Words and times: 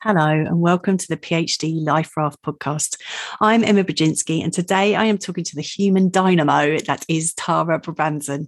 Hello, 0.00 0.28
and 0.28 0.60
welcome 0.60 0.96
to 0.96 1.08
the 1.08 1.16
PhD 1.16 1.84
Life 1.84 2.16
Raft 2.16 2.40
podcast. 2.42 3.00
I'm 3.40 3.64
Emma 3.64 3.82
Brzezinski, 3.82 4.44
and 4.44 4.52
today 4.52 4.94
I 4.94 5.06
am 5.06 5.18
talking 5.18 5.42
to 5.42 5.56
the 5.56 5.60
human 5.60 6.08
dynamo 6.08 6.78
that 6.86 7.04
is 7.08 7.34
Tara 7.34 7.80
Brabazon. 7.80 8.46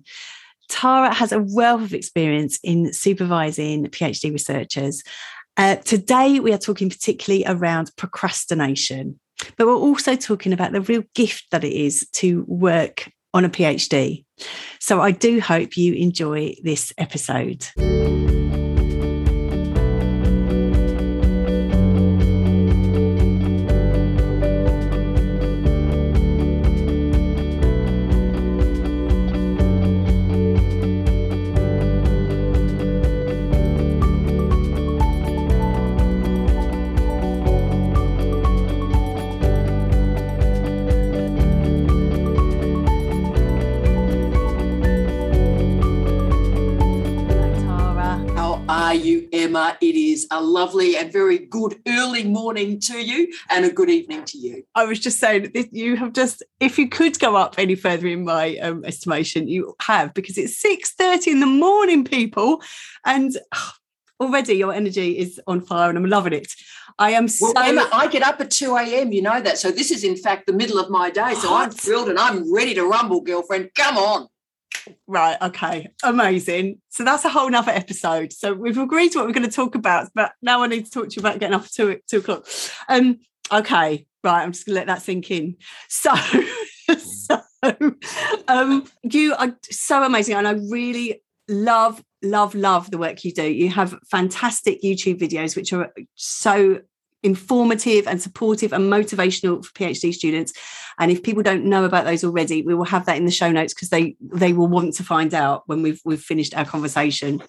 Tara 0.68 1.12
has 1.12 1.32
a 1.32 1.40
wealth 1.40 1.82
of 1.82 1.92
experience 1.92 2.60
in 2.62 2.92
supervising 2.92 3.86
PhD 3.86 4.30
researchers. 4.30 5.02
Uh, 5.56 5.74
today, 5.74 6.38
we 6.38 6.52
are 6.52 6.58
talking 6.58 6.88
particularly 6.88 7.44
around 7.44 7.90
procrastination, 7.96 9.18
but 9.56 9.66
we're 9.66 9.74
also 9.74 10.14
talking 10.14 10.52
about 10.52 10.70
the 10.70 10.82
real 10.82 11.02
gift 11.16 11.46
that 11.50 11.64
it 11.64 11.72
is 11.72 12.08
to 12.12 12.44
work 12.46 13.10
on 13.34 13.44
a 13.44 13.50
PhD. 13.50 14.24
So 14.78 15.00
I 15.00 15.10
do 15.10 15.40
hope 15.40 15.76
you 15.76 15.94
enjoy 15.94 16.54
this 16.62 16.92
episode. 16.96 17.66
Emma, 49.32 49.76
it 49.80 49.94
is 49.94 50.26
a 50.30 50.42
lovely 50.42 50.96
and 50.96 51.12
very 51.12 51.38
good 51.38 51.80
early 51.86 52.24
morning 52.24 52.80
to 52.80 52.98
you 52.98 53.32
and 53.50 53.64
a 53.64 53.70
good 53.70 53.90
evening 53.90 54.24
to 54.24 54.38
you. 54.38 54.64
I 54.74 54.84
was 54.84 55.00
just 55.00 55.18
saying 55.18 55.50
that 55.54 55.72
you 55.72 55.96
have 55.96 56.12
just, 56.12 56.42
if 56.60 56.78
you 56.78 56.88
could 56.88 57.18
go 57.18 57.36
up 57.36 57.54
any 57.58 57.74
further 57.74 58.06
in 58.06 58.24
my 58.24 58.56
um, 58.58 58.84
estimation, 58.84 59.48
you 59.48 59.74
have 59.82 60.14
because 60.14 60.38
it's 60.38 60.62
6.30 60.62 61.28
in 61.28 61.40
the 61.40 61.46
morning, 61.46 62.04
people. 62.04 62.62
And 63.04 63.36
oh, 63.54 63.72
already 64.20 64.54
your 64.54 64.74
energy 64.74 65.18
is 65.18 65.40
on 65.46 65.62
fire 65.62 65.88
and 65.88 65.96
I'm 65.96 66.04
loving 66.04 66.34
it. 66.34 66.52
I 66.98 67.12
am 67.12 67.28
well, 67.40 67.54
so. 67.54 67.62
Emma, 67.62 67.88
I 67.92 68.06
get 68.08 68.22
up 68.22 68.40
at 68.40 68.50
2 68.50 68.76
a.m., 68.76 69.12
you 69.12 69.22
know 69.22 69.40
that. 69.40 69.58
So 69.58 69.70
this 69.70 69.90
is, 69.90 70.04
in 70.04 70.16
fact, 70.16 70.46
the 70.46 70.52
middle 70.52 70.78
of 70.78 70.90
my 70.90 71.08
day. 71.08 71.34
So 71.34 71.54
I'm 71.54 71.70
thrilled 71.70 72.10
and 72.10 72.18
I'm 72.18 72.52
ready 72.52 72.74
to 72.74 72.84
rumble, 72.84 73.22
girlfriend. 73.22 73.70
Come 73.74 73.96
on. 73.96 74.28
Right. 75.06 75.36
Okay. 75.40 75.88
Amazing. 76.02 76.80
So 76.88 77.04
that's 77.04 77.24
a 77.24 77.28
whole 77.28 77.50
nother 77.50 77.72
episode. 77.72 78.32
So 78.32 78.54
we've 78.54 78.78
agreed 78.78 79.12
to 79.12 79.18
what 79.18 79.26
we're 79.26 79.32
going 79.32 79.48
to 79.48 79.54
talk 79.54 79.74
about, 79.74 80.10
but 80.14 80.32
now 80.42 80.62
I 80.62 80.66
need 80.66 80.84
to 80.86 80.90
talk 80.90 81.08
to 81.08 81.16
you 81.16 81.20
about 81.20 81.38
getting 81.38 81.54
up 81.54 81.64
at 81.64 81.72
two, 81.72 82.00
two 82.08 82.18
o'clock. 82.18 82.46
Um, 82.88 83.20
okay. 83.52 84.06
Right. 84.22 84.42
I'm 84.42 84.52
just 84.52 84.66
gonna 84.66 84.76
let 84.76 84.86
that 84.88 85.02
sink 85.02 85.30
in. 85.30 85.56
So, 85.88 86.14
so 86.98 87.40
um, 88.48 88.86
you 89.02 89.34
are 89.34 89.56
so 89.62 90.02
amazing. 90.02 90.36
And 90.36 90.46
I 90.46 90.52
really 90.52 91.22
love, 91.48 92.02
love, 92.22 92.54
love 92.54 92.90
the 92.90 92.98
work 92.98 93.24
you 93.24 93.32
do. 93.32 93.50
You 93.50 93.70
have 93.70 93.98
fantastic 94.10 94.82
YouTube 94.82 95.18
videos, 95.18 95.56
which 95.56 95.72
are 95.72 95.92
so 96.14 96.80
informative 97.22 98.06
and 98.06 98.20
supportive 98.20 98.72
and 98.72 98.90
motivational 98.90 99.64
for 99.64 99.72
PhD 99.72 100.12
students. 100.12 100.52
And 100.98 101.10
if 101.10 101.22
people 101.22 101.42
don't 101.42 101.64
know 101.64 101.84
about 101.84 102.04
those 102.04 102.24
already, 102.24 102.62
we 102.62 102.74
will 102.74 102.84
have 102.84 103.06
that 103.06 103.16
in 103.16 103.24
the 103.24 103.30
show 103.30 103.50
notes 103.50 103.74
because 103.74 103.90
they 103.90 104.16
they 104.20 104.52
will 104.52 104.68
want 104.68 104.94
to 104.94 105.02
find 105.02 105.34
out 105.34 105.62
when 105.66 105.82
we've 105.82 106.00
we've 106.04 106.20
finished 106.20 106.56
our 106.56 106.64
conversation. 106.64 107.42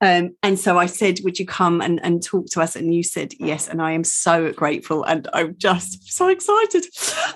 Um, 0.00 0.36
and 0.42 0.58
so 0.58 0.78
I 0.78 0.86
said, 0.86 1.20
Would 1.22 1.38
you 1.38 1.46
come 1.46 1.80
and, 1.80 2.00
and 2.02 2.22
talk 2.22 2.46
to 2.52 2.60
us? 2.60 2.76
And 2.76 2.94
you 2.94 3.02
said 3.02 3.32
yes. 3.38 3.68
And 3.68 3.80
I 3.80 3.92
am 3.92 4.04
so 4.04 4.52
grateful 4.52 5.04
and 5.04 5.28
I'm 5.32 5.56
just 5.56 6.12
so 6.12 6.28
excited. 6.28 6.86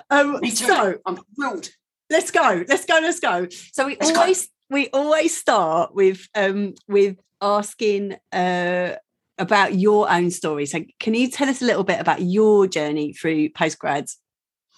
Um, 0.09 0.39
so 0.45 0.97
I'm 1.05 1.19
thrilled. 1.35 1.69
Let's 2.09 2.31
go. 2.31 2.63
Let's 2.67 2.85
go. 2.85 2.99
Let's 3.01 3.19
go. 3.19 3.47
So 3.73 3.85
we 3.85 3.97
let's 3.99 4.17
always 4.17 4.45
go. 4.45 4.51
we 4.71 4.89
always 4.89 5.37
start 5.37 5.93
with 5.93 6.27
um 6.35 6.73
with 6.87 7.17
asking 7.41 8.17
uh 8.31 8.95
about 9.39 9.75
your 9.75 10.11
own 10.11 10.29
story. 10.31 10.65
So, 10.65 10.81
can 10.99 11.13
you 11.13 11.29
tell 11.29 11.49
us 11.49 11.61
a 11.61 11.65
little 11.65 11.83
bit 11.83 11.99
about 11.99 12.21
your 12.21 12.67
journey 12.67 13.13
through 13.13 13.49
postgrad 13.49 14.13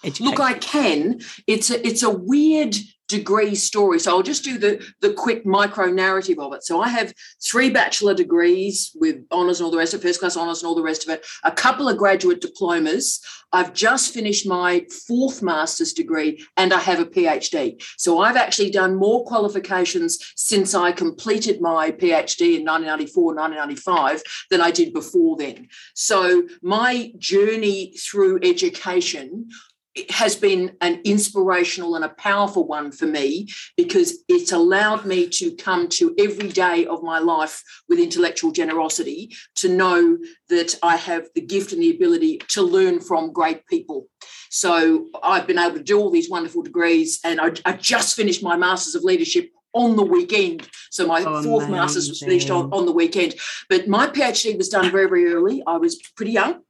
education? 0.04 0.30
Look, 0.30 0.40
I 0.40 0.54
can. 0.54 1.20
It's 1.46 1.70
a, 1.70 1.86
it's 1.86 2.02
a 2.02 2.10
weird 2.10 2.76
degree 3.12 3.54
story. 3.54 4.00
So 4.00 4.10
I'll 4.10 4.22
just 4.22 4.42
do 4.42 4.56
the, 4.56 4.82
the 5.02 5.12
quick 5.12 5.44
micro 5.44 5.86
narrative 5.86 6.38
of 6.38 6.54
it. 6.54 6.64
So 6.64 6.80
I 6.80 6.88
have 6.88 7.12
three 7.44 7.68
bachelor 7.68 8.14
degrees 8.14 8.90
with 8.94 9.16
honours 9.30 9.60
and 9.60 9.66
all 9.66 9.70
the 9.70 9.76
rest 9.76 9.92
of 9.92 10.00
first 10.00 10.18
class 10.18 10.36
honours 10.36 10.62
and 10.62 10.68
all 10.68 10.74
the 10.74 10.82
rest 10.82 11.06
of 11.06 11.10
it, 11.14 11.26
a 11.44 11.52
couple 11.52 11.90
of 11.90 11.98
graduate 11.98 12.40
diplomas. 12.40 13.20
I've 13.52 13.74
just 13.74 14.14
finished 14.14 14.46
my 14.46 14.86
fourth 15.06 15.42
master's 15.42 15.92
degree 15.92 16.42
and 16.56 16.72
I 16.72 16.80
have 16.80 17.00
a 17.00 17.04
PhD. 17.04 17.82
So 17.98 18.20
I've 18.20 18.36
actually 18.36 18.70
done 18.70 18.94
more 18.94 19.26
qualifications 19.26 20.18
since 20.34 20.74
I 20.74 20.90
completed 20.92 21.60
my 21.60 21.90
PhD 21.90 22.56
in 22.56 22.64
1994, 22.64 23.34
1995 23.34 24.22
than 24.50 24.62
I 24.62 24.70
did 24.70 24.94
before 24.94 25.36
then. 25.36 25.68
So 25.94 26.44
my 26.62 27.12
journey 27.18 27.92
through 27.98 28.40
education 28.42 29.50
it 29.94 30.10
has 30.10 30.34
been 30.34 30.74
an 30.80 31.00
inspirational 31.04 31.96
and 31.96 32.04
a 32.04 32.08
powerful 32.10 32.66
one 32.66 32.92
for 32.92 33.06
me 33.06 33.48
because 33.76 34.24
it's 34.28 34.52
allowed 34.52 35.04
me 35.04 35.28
to 35.28 35.54
come 35.56 35.88
to 35.88 36.14
every 36.18 36.48
day 36.48 36.86
of 36.86 37.02
my 37.02 37.18
life 37.18 37.62
with 37.88 37.98
intellectual 37.98 38.52
generosity 38.52 39.34
to 39.56 39.68
know 39.68 40.18
that 40.48 40.74
I 40.82 40.96
have 40.96 41.28
the 41.34 41.42
gift 41.42 41.72
and 41.72 41.82
the 41.82 41.90
ability 41.90 42.38
to 42.48 42.62
learn 42.62 43.00
from 43.00 43.32
great 43.32 43.66
people. 43.66 44.06
So 44.50 45.08
I've 45.22 45.46
been 45.46 45.58
able 45.58 45.76
to 45.76 45.82
do 45.82 45.98
all 45.98 46.10
these 46.10 46.30
wonderful 46.30 46.62
degrees, 46.62 47.20
and 47.24 47.40
I, 47.40 47.52
I 47.64 47.72
just 47.72 48.16
finished 48.16 48.42
my 48.42 48.56
Masters 48.56 48.94
of 48.94 49.04
Leadership 49.04 49.50
on 49.74 49.96
the 49.96 50.02
weekend. 50.02 50.68
So 50.90 51.06
my 51.06 51.24
oh, 51.26 51.42
fourth 51.42 51.68
master's 51.68 52.08
was 52.08 52.20
finished 52.20 52.50
on, 52.50 52.70
on 52.72 52.84
the 52.84 52.92
weekend. 52.92 53.34
But 53.68 53.88
my 53.88 54.06
PhD 54.06 54.56
was 54.56 54.68
done 54.68 54.90
very, 54.90 55.06
very 55.06 55.32
early. 55.32 55.62
I 55.66 55.78
was 55.78 56.00
pretty 56.16 56.32
young. 56.32 56.60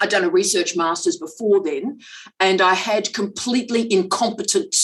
I'd 0.00 0.10
done 0.10 0.24
a 0.24 0.30
research 0.30 0.76
master's 0.76 1.16
before 1.16 1.62
then, 1.62 2.00
and 2.38 2.60
I 2.60 2.74
had 2.74 3.12
completely 3.12 3.92
incompetent 3.92 4.74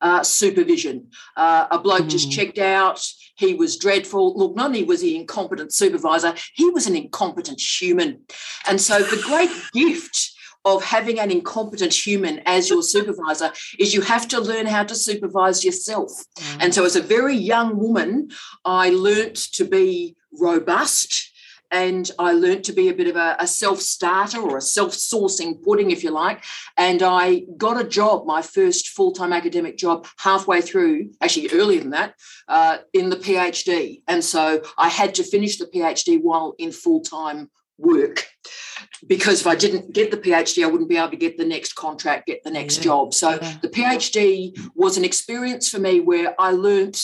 uh, 0.00 0.22
supervision. 0.22 1.08
Uh, 1.36 1.66
a 1.70 1.78
bloke 1.78 2.04
mm. 2.04 2.10
just 2.10 2.30
checked 2.30 2.58
out. 2.58 3.00
He 3.36 3.54
was 3.54 3.76
dreadful. 3.76 4.36
Look, 4.36 4.54
not 4.54 4.66
only 4.66 4.84
was 4.84 5.00
he 5.00 5.16
incompetent 5.16 5.72
supervisor, 5.72 6.34
he 6.54 6.68
was 6.70 6.86
an 6.86 6.94
incompetent 6.94 7.60
human. 7.60 8.20
And 8.68 8.80
so 8.80 8.98
the 8.98 9.22
great 9.24 9.50
gift 9.72 10.32
of 10.64 10.82
having 10.82 11.18
an 11.18 11.30
incompetent 11.30 11.92
human 11.92 12.40
as 12.46 12.70
your 12.70 12.82
supervisor 12.82 13.52
is 13.78 13.92
you 13.92 14.00
have 14.00 14.26
to 14.28 14.40
learn 14.40 14.66
how 14.66 14.82
to 14.82 14.94
supervise 14.94 15.64
yourself. 15.64 16.10
Mm. 16.36 16.56
And 16.60 16.74
so 16.74 16.84
as 16.84 16.96
a 16.96 17.02
very 17.02 17.36
young 17.36 17.76
woman, 17.76 18.30
I 18.64 18.90
learnt 18.90 19.36
to 19.54 19.64
be 19.64 20.16
robust 20.32 21.30
and 21.74 22.08
I 22.20 22.32
learnt 22.34 22.64
to 22.66 22.72
be 22.72 22.88
a 22.88 22.94
bit 22.94 23.08
of 23.08 23.16
a, 23.16 23.36
a 23.40 23.48
self 23.48 23.80
starter 23.80 24.38
or 24.38 24.56
a 24.56 24.62
self 24.62 24.92
sourcing 24.92 25.60
pudding, 25.60 25.90
if 25.90 26.04
you 26.04 26.10
like. 26.10 26.44
And 26.76 27.02
I 27.02 27.42
got 27.56 27.80
a 27.80 27.86
job, 27.86 28.26
my 28.26 28.42
first 28.42 28.90
full 28.90 29.10
time 29.10 29.32
academic 29.32 29.76
job, 29.76 30.06
halfway 30.18 30.60
through, 30.60 31.10
actually 31.20 31.50
earlier 31.50 31.80
than 31.80 31.90
that, 31.90 32.14
uh, 32.46 32.78
in 32.92 33.10
the 33.10 33.16
PhD. 33.16 34.02
And 34.06 34.24
so 34.24 34.62
I 34.78 34.88
had 34.88 35.16
to 35.16 35.24
finish 35.24 35.58
the 35.58 35.66
PhD 35.66 36.22
while 36.22 36.54
in 36.58 36.70
full 36.70 37.00
time 37.00 37.50
work 37.76 38.24
because 39.08 39.40
if 39.40 39.46
I 39.48 39.56
didn't 39.56 39.92
get 39.92 40.12
the 40.12 40.16
PhD, 40.16 40.62
I 40.62 40.68
wouldn't 40.68 40.88
be 40.88 40.96
able 40.96 41.10
to 41.10 41.16
get 41.16 41.36
the 41.36 41.44
next 41.44 41.72
contract, 41.74 42.28
get 42.28 42.44
the 42.44 42.52
next 42.52 42.78
yeah. 42.78 42.84
job. 42.84 43.14
So 43.14 43.30
yeah. 43.30 43.56
the 43.62 43.68
PhD 43.68 44.56
was 44.76 44.96
an 44.96 45.04
experience 45.04 45.68
for 45.68 45.80
me 45.80 45.98
where 45.98 46.34
I 46.38 46.52
learnt 46.52 47.02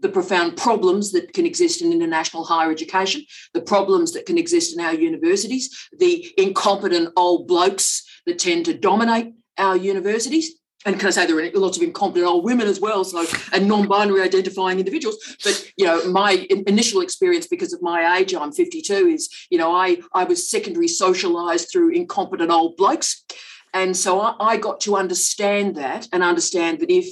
the 0.00 0.08
profound 0.08 0.56
problems 0.56 1.12
that 1.12 1.32
can 1.32 1.46
exist 1.46 1.82
in 1.82 1.92
international 1.92 2.44
higher 2.44 2.70
education, 2.70 3.22
the 3.52 3.62
problems 3.62 4.12
that 4.12 4.26
can 4.26 4.38
exist 4.38 4.76
in 4.76 4.84
our 4.84 4.94
universities, 4.94 5.88
the 5.98 6.32
incompetent 6.36 7.10
old 7.16 7.46
blokes 7.46 8.02
that 8.26 8.38
tend 8.38 8.64
to 8.66 8.74
dominate 8.74 9.32
our 9.58 9.76
universities. 9.76 10.54
And 10.86 10.98
can 10.98 11.08
I 11.08 11.10
say 11.12 11.26
there 11.26 11.38
are 11.38 11.50
lots 11.54 11.78
of 11.78 11.82
incompetent 11.82 12.26
old 12.26 12.44
women 12.44 12.66
as 12.66 12.78
well, 12.78 13.04
so 13.04 13.24
and 13.52 13.66
non-binary 13.66 14.20
identifying 14.20 14.78
individuals. 14.78 15.16
But 15.42 15.72
you 15.78 15.86
know, 15.86 16.04
my 16.10 16.46
initial 16.66 17.00
experience, 17.00 17.46
because 17.46 17.72
of 17.72 17.80
my 17.80 18.18
age, 18.18 18.34
I'm 18.34 18.52
52, 18.52 18.92
is 19.06 19.46
you 19.48 19.56
know, 19.56 19.74
I 19.74 19.98
I 20.12 20.24
was 20.24 20.50
secondary 20.50 20.88
socialized 20.88 21.70
through 21.72 21.92
incompetent 21.92 22.50
old 22.50 22.76
blokes, 22.76 23.24
and 23.72 23.96
so 23.96 24.20
I, 24.20 24.34
I 24.38 24.56
got 24.58 24.80
to 24.80 24.96
understand 24.96 25.76
that 25.76 26.06
and 26.12 26.22
understand 26.22 26.80
that 26.80 26.90
if 26.90 27.06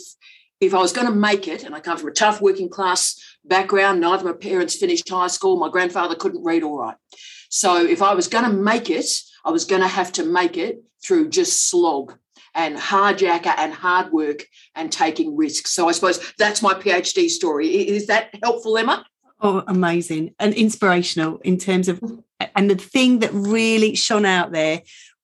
if 0.63 0.75
I 0.75 0.79
was 0.79 0.93
going 0.93 1.09
to 1.09 1.15
make 1.15 1.49
it, 1.49 1.65
and 1.65 1.75
I 1.75 1.81
come 1.81 1.99
from 1.99 2.09
a 2.09 2.13
tough 2.13 2.41
working 2.41 2.69
class 2.69 3.21
background, 3.45 4.01
neither 4.01 4.25
my 4.25 4.33
parents 4.33 4.77
finished 4.77 5.09
high 5.09 5.27
school, 5.27 5.59
my 5.59 5.69
grandfather 5.69 6.15
couldn't 6.15 6.45
read 6.45 6.63
all 6.63 6.79
right. 6.79 6.95
So 7.49 7.85
if 7.85 8.01
I 8.01 8.15
was 8.15 8.29
going 8.29 8.45
to 8.45 8.53
make 8.53 8.89
it, 8.89 9.07
I 9.45 9.51
was 9.51 9.65
going 9.65 9.83
to 9.83 9.89
have 9.89 10.13
to 10.13 10.25
make 10.25 10.57
it 10.57 10.81
through 11.05 11.31
just 11.31 11.69
slog 11.69 12.17
and 12.55 12.79
hard 12.79 13.19
yakka 13.19 13.55
and 13.59 13.73
hard 13.73 14.13
work 14.13 14.47
and 14.77 14.93
taking 14.93 15.37
risks. 15.37 15.73
So 15.73 15.89
I 15.89 15.93
suppose 15.93 16.33
that's 16.39 16.63
my 16.63 16.75
PhD 16.75 17.29
story. 17.29 17.69
Is 17.89 18.07
that 18.07 18.31
helpful, 18.41 18.79
Emma? 18.79 19.05
Oh, 19.41 19.65
amazing 19.67 20.37
and 20.39 20.55
inspirational 20.55 21.39
in 21.39 21.59
terms 21.59 21.89
of 21.89 21.99
mm-hmm. 21.99 22.45
and 22.55 22.71
the 22.71 22.77
thing 22.77 23.19
that 23.19 23.33
really 23.33 23.97
shone 23.97 24.25
out 24.25 24.53
there 24.53 24.83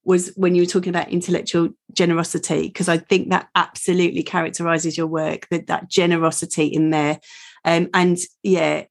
was 0.09 0.33
when 0.37 0.55
you 0.55 0.63
were 0.63 0.67
talking 0.67 0.89
about 0.89 1.11
intellectual 1.11 1.69
generosity 1.93 2.63
because 2.63 2.89
i 2.89 2.97
think 2.97 3.29
that 3.29 3.49
absolutely 3.55 4.23
characterizes 4.23 4.97
your 4.97 5.07
work 5.07 5.47
that 5.51 5.67
that 5.67 5.89
generosity 5.89 6.65
in 6.65 6.89
there 6.89 7.21
um, 7.67 7.89
and 7.93 8.19
yeah 8.43 8.85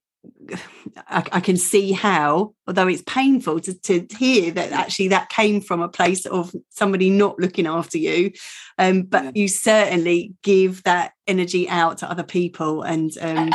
I, 1.08 1.24
I, 1.32 1.40
can 1.40 1.56
see 1.56 1.92
how, 1.92 2.54
although 2.66 2.88
it's 2.88 3.02
painful 3.06 3.60
to, 3.60 3.74
to 3.74 4.06
hear 4.18 4.50
that 4.52 4.72
actually 4.72 5.08
that 5.08 5.28
came 5.28 5.60
from 5.60 5.80
a 5.80 5.88
place 5.88 6.26
of 6.26 6.52
somebody 6.70 7.08
not 7.08 7.38
looking 7.38 7.66
after 7.66 7.98
you, 7.98 8.32
um, 8.78 9.02
but 9.02 9.24
yeah. 9.24 9.30
you 9.34 9.48
certainly 9.48 10.34
give 10.42 10.82
that 10.82 11.12
energy 11.26 11.68
out 11.68 11.98
to 11.98 12.10
other 12.10 12.24
people. 12.24 12.82
And 12.82 13.12
um, 13.20 13.50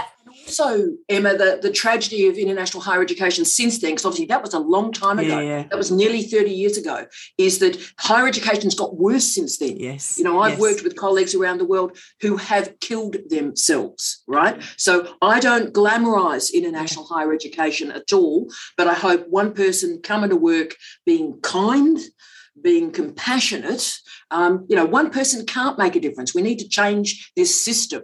also, 0.46 0.90
Emma, 1.10 1.38
the, 1.38 1.60
the 1.62 1.72
tragedy 1.72 2.28
of 2.28 2.38
international 2.38 2.82
higher 2.82 3.02
education 3.02 3.46
since 3.46 3.80
then, 3.80 3.92
because 3.92 4.06
obviously 4.06 4.26
that 4.28 4.42
was 4.42 4.54
a 4.54 4.60
long 4.60 4.92
time 4.92 5.20
ago, 5.20 5.40
yeah, 5.40 5.58
yeah. 5.58 5.68
that 5.70 5.78
was 5.78 5.92
nearly 5.92 6.24
30 6.24 6.52
years 6.52 6.78
ago, 6.78 7.06
is 7.38 7.60
that 7.60 7.78
higher 8.00 8.28
education's 8.28 8.76
got 8.76 8.98
worse 8.98 9.34
since 9.34 9.58
then. 9.58 9.78
Yes. 9.78 10.18
You 10.18 10.24
know, 10.24 10.42
I've 10.42 10.54
yes. 10.54 10.62
worked 10.62 10.84
with 10.84 10.96
colleagues 10.96 11.34
around 11.34 11.58
the 11.58 11.66
world 11.66 11.98
who 12.22 12.38
have 12.38 12.80
killed 12.80 13.18
themselves, 13.30 14.24
right? 14.28 14.62
So 14.78 15.16
I 15.22 15.40
don't 15.40 15.74
glamorize 15.74 16.54
international 16.54 17.06
higher 17.06 17.34
education 17.34 17.92
at 17.92 18.14
all, 18.14 18.52
but 18.78 18.88
I 18.88 18.94
hope 18.94 19.28
one 19.30 19.54
person 19.54 20.02
coming 20.04 20.30
to 20.30 20.36
work 20.36 20.76
being 21.06 21.40
kind, 21.42 21.98
being 22.62 22.92
compassionate. 22.92 23.98
Um, 24.32 24.66
you 24.70 24.76
know, 24.76 24.86
one 24.86 25.10
person 25.10 25.46
can't 25.46 25.78
make 25.78 25.96
a 25.96 26.00
difference. 26.00 26.36
We 26.36 26.42
need 26.42 26.60
to 26.60 26.68
change 26.68 27.32
this 27.36 27.64
system. 27.64 28.04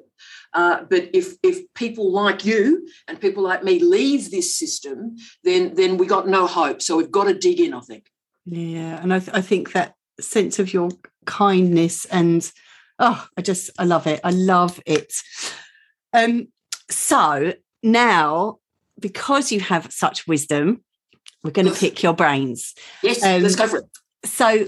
Uh, 0.54 0.84
but 0.90 1.10
if 1.14 1.36
if 1.44 1.72
people 1.74 2.12
like 2.12 2.44
you 2.44 2.88
and 3.08 3.20
people 3.20 3.44
like 3.44 3.64
me 3.64 3.80
leave 3.80 4.32
this 4.32 4.58
system, 4.58 5.16
then 5.44 5.76
then 5.76 5.98
we 5.98 6.06
got 6.06 6.28
no 6.28 6.48
hope. 6.48 6.82
So 6.82 6.98
we've 6.98 7.12
got 7.12 7.26
to 7.26 7.34
dig 7.34 7.60
in. 7.60 7.74
I 7.74 7.82
think. 7.82 8.10
Yeah, 8.46 9.02
and 9.02 9.14
I, 9.14 9.20
th- 9.20 9.36
I 9.36 9.42
think 9.42 9.74
that 9.74 9.94
sense 10.20 10.58
of 10.60 10.74
your 10.74 10.90
kindness 11.26 12.06
and 12.06 12.52
oh, 12.98 13.28
I 13.38 13.42
just 13.42 13.70
I 13.78 13.84
love 13.84 14.08
it. 14.08 14.20
I 14.24 14.32
love 14.32 14.82
it. 14.86 15.14
Um, 16.14 16.48
so 16.90 17.54
now 17.84 18.60
because 19.00 19.52
you 19.52 19.60
have 19.60 19.92
such 19.92 20.28
wisdom, 20.28 20.84
we're 21.44 21.52
going 21.52 21.68
to 21.68 21.74
pick 21.74 22.04
your 22.04 22.14
brains. 22.14 22.74
Yes, 23.02 23.24
um, 23.24 23.42
let's 23.42 23.56
go 23.56 23.68
for 23.68 23.78
it. 23.78 23.86
So 24.26 24.68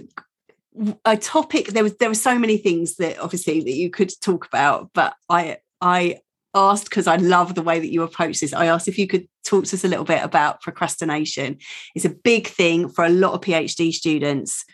a 1.03 1.17
topic 1.17 1.67
there 1.67 1.83
was 1.83 1.95
there 1.97 2.09
were 2.09 2.15
so 2.15 2.39
many 2.39 2.57
things 2.57 2.95
that 2.95 3.19
obviously 3.19 3.59
that 3.61 3.73
you 3.73 3.89
could 3.89 4.11
talk 4.21 4.45
about, 4.45 4.89
but 4.93 5.15
I 5.29 5.57
I 5.81 6.19
asked 6.53 6.85
because 6.85 7.07
I 7.07 7.15
love 7.15 7.55
the 7.55 7.61
way 7.61 7.79
that 7.79 7.91
you 7.91 8.03
approach 8.03 8.39
this. 8.39 8.53
I 8.53 8.67
asked 8.67 8.87
if 8.87 8.97
you 8.97 9.07
could 9.07 9.27
talk 9.45 9.65
to 9.65 9.75
us 9.75 9.83
a 9.83 9.87
little 9.87 10.05
bit 10.05 10.23
about 10.23 10.61
procrastination. 10.61 11.57
It's 11.95 12.05
a 12.05 12.09
big 12.09 12.47
thing 12.47 12.89
for 12.89 13.05
a 13.05 13.09
lot 13.09 13.33
of 13.33 13.41
PhD 13.41 13.91
students. 13.93 14.65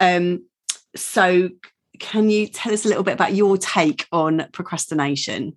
Um, 0.00 0.46
so, 0.94 1.50
can 1.98 2.28
you 2.28 2.46
tell 2.46 2.72
us 2.72 2.84
a 2.84 2.88
little 2.88 3.02
bit 3.02 3.14
about 3.14 3.34
your 3.34 3.56
take 3.56 4.06
on 4.12 4.46
procrastination? 4.52 5.56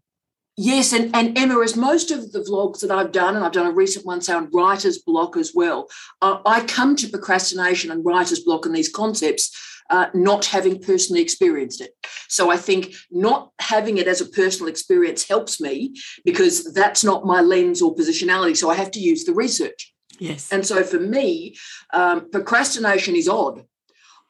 Yes, 0.61 0.91
and, 0.91 1.15
and 1.15 1.37
Emma, 1.37 1.61
as 1.61 1.77
most 1.77 2.11
of 2.11 2.33
the 2.33 2.41
vlogs 2.41 2.81
that 2.81 2.91
I've 2.91 3.13
done, 3.13 3.37
and 3.37 3.45
I've 3.45 3.53
done 3.53 3.67
a 3.67 3.71
recent 3.71 4.05
one 4.05 4.19
on 4.29 4.49
writer's 4.51 4.97
block 4.97 5.37
as 5.37 5.53
well, 5.55 5.87
uh, 6.21 6.39
I 6.45 6.65
come 6.65 6.97
to 6.97 7.07
procrastination 7.07 7.91
and 7.91 8.03
writer's 8.03 8.41
block 8.41 8.65
and 8.65 8.75
these 8.75 8.91
concepts 8.91 9.57
uh, 9.89 10.07
not 10.13 10.43
having 10.43 10.81
personally 10.81 11.21
experienced 11.21 11.79
it. 11.79 11.91
So 12.27 12.51
I 12.51 12.57
think 12.57 12.93
not 13.09 13.51
having 13.59 13.99
it 13.99 14.07
as 14.09 14.19
a 14.19 14.25
personal 14.25 14.67
experience 14.67 15.25
helps 15.25 15.61
me 15.61 15.93
because 16.25 16.73
that's 16.73 17.05
not 17.05 17.25
my 17.25 17.39
lens 17.39 17.81
or 17.81 17.95
positionality. 17.95 18.57
So 18.57 18.69
I 18.69 18.75
have 18.75 18.91
to 18.91 18.99
use 18.99 19.23
the 19.23 19.33
research. 19.33 19.93
Yes. 20.19 20.51
And 20.51 20.65
so 20.65 20.83
for 20.83 20.99
me, 20.99 21.55
um, 21.93 22.29
procrastination 22.31 23.15
is 23.15 23.29
odd. 23.29 23.63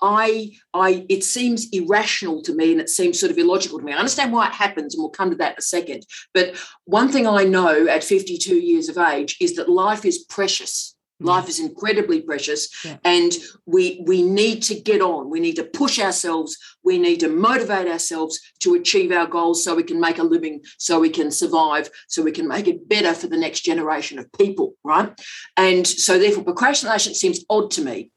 I, 0.01 0.51
I, 0.73 1.05
it 1.09 1.23
seems 1.23 1.67
irrational 1.71 2.41
to 2.43 2.53
me 2.53 2.71
and 2.71 2.81
it 2.81 2.89
seems 2.89 3.19
sort 3.19 3.31
of 3.31 3.37
illogical 3.37 3.79
to 3.79 3.85
me. 3.85 3.93
I 3.93 3.97
understand 3.97 4.31
why 4.31 4.47
it 4.47 4.53
happens, 4.53 4.93
and 4.93 5.01
we'll 5.01 5.09
come 5.09 5.29
to 5.31 5.37
that 5.37 5.53
in 5.53 5.59
a 5.59 5.61
second. 5.61 6.05
But 6.33 6.55
one 6.85 7.09
thing 7.09 7.27
I 7.27 7.43
know 7.43 7.87
at 7.87 8.03
52 8.03 8.55
years 8.55 8.89
of 8.89 8.97
age 8.97 9.37
is 9.41 9.55
that 9.55 9.69
life 9.69 10.05
is 10.05 10.19
precious. 10.19 10.95
Mm. 11.21 11.27
Life 11.27 11.49
is 11.49 11.59
incredibly 11.59 12.21
precious, 12.21 12.69
yeah. 12.85 12.97
and 13.03 13.33
we 13.65 14.01
we 14.05 14.23
need 14.23 14.63
to 14.63 14.79
get 14.79 15.01
on. 15.01 15.29
We 15.29 15.41
need 15.41 15.57
to 15.57 15.65
push 15.65 15.99
ourselves. 15.99 16.57
We 16.81 16.97
need 16.97 17.19
to 17.19 17.27
motivate 17.27 17.87
ourselves 17.87 18.39
to 18.61 18.75
achieve 18.75 19.11
our 19.11 19.27
goals, 19.27 19.63
so 19.63 19.75
we 19.75 19.83
can 19.83 19.99
make 19.99 20.17
a 20.17 20.23
living, 20.23 20.61
so 20.77 20.99
we 20.99 21.09
can 21.09 21.29
survive, 21.29 21.89
so 22.07 22.23
we 22.23 22.31
can 22.31 22.47
make 22.47 22.67
it 22.67 22.87
better 22.87 23.13
for 23.13 23.27
the 23.27 23.37
next 23.37 23.61
generation 23.61 24.17
of 24.17 24.31
people, 24.31 24.75
right? 24.85 25.11
And 25.57 25.85
so, 25.85 26.17
therefore, 26.17 26.45
procrastination 26.45 27.13
seems 27.15 27.43
odd 27.49 27.71
to 27.71 27.81
me 27.81 28.11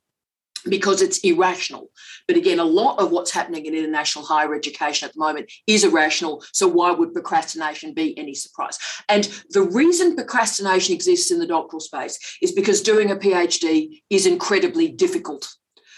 because 0.68 1.02
it's 1.02 1.18
irrational. 1.18 1.90
But 2.26 2.36
again, 2.36 2.58
a 2.58 2.64
lot 2.64 2.98
of 2.98 3.10
what's 3.10 3.30
happening 3.30 3.66
in 3.66 3.74
international 3.74 4.24
higher 4.24 4.54
education 4.54 5.08
at 5.08 5.14
the 5.14 5.20
moment 5.20 5.50
is 5.66 5.84
irrational. 5.84 6.44
So 6.52 6.68
why 6.68 6.92
would 6.92 7.12
procrastination 7.12 7.94
be 7.94 8.16
any 8.18 8.34
surprise? 8.34 8.78
And 9.08 9.24
the 9.50 9.62
reason 9.62 10.14
procrastination 10.14 10.94
exists 10.94 11.30
in 11.30 11.38
the 11.38 11.46
doctoral 11.46 11.80
space 11.80 12.18
is 12.40 12.52
because 12.52 12.82
doing 12.82 13.10
a 13.10 13.16
PhD 13.16 14.02
is 14.10 14.26
incredibly 14.26 14.88
difficult. 14.88 15.48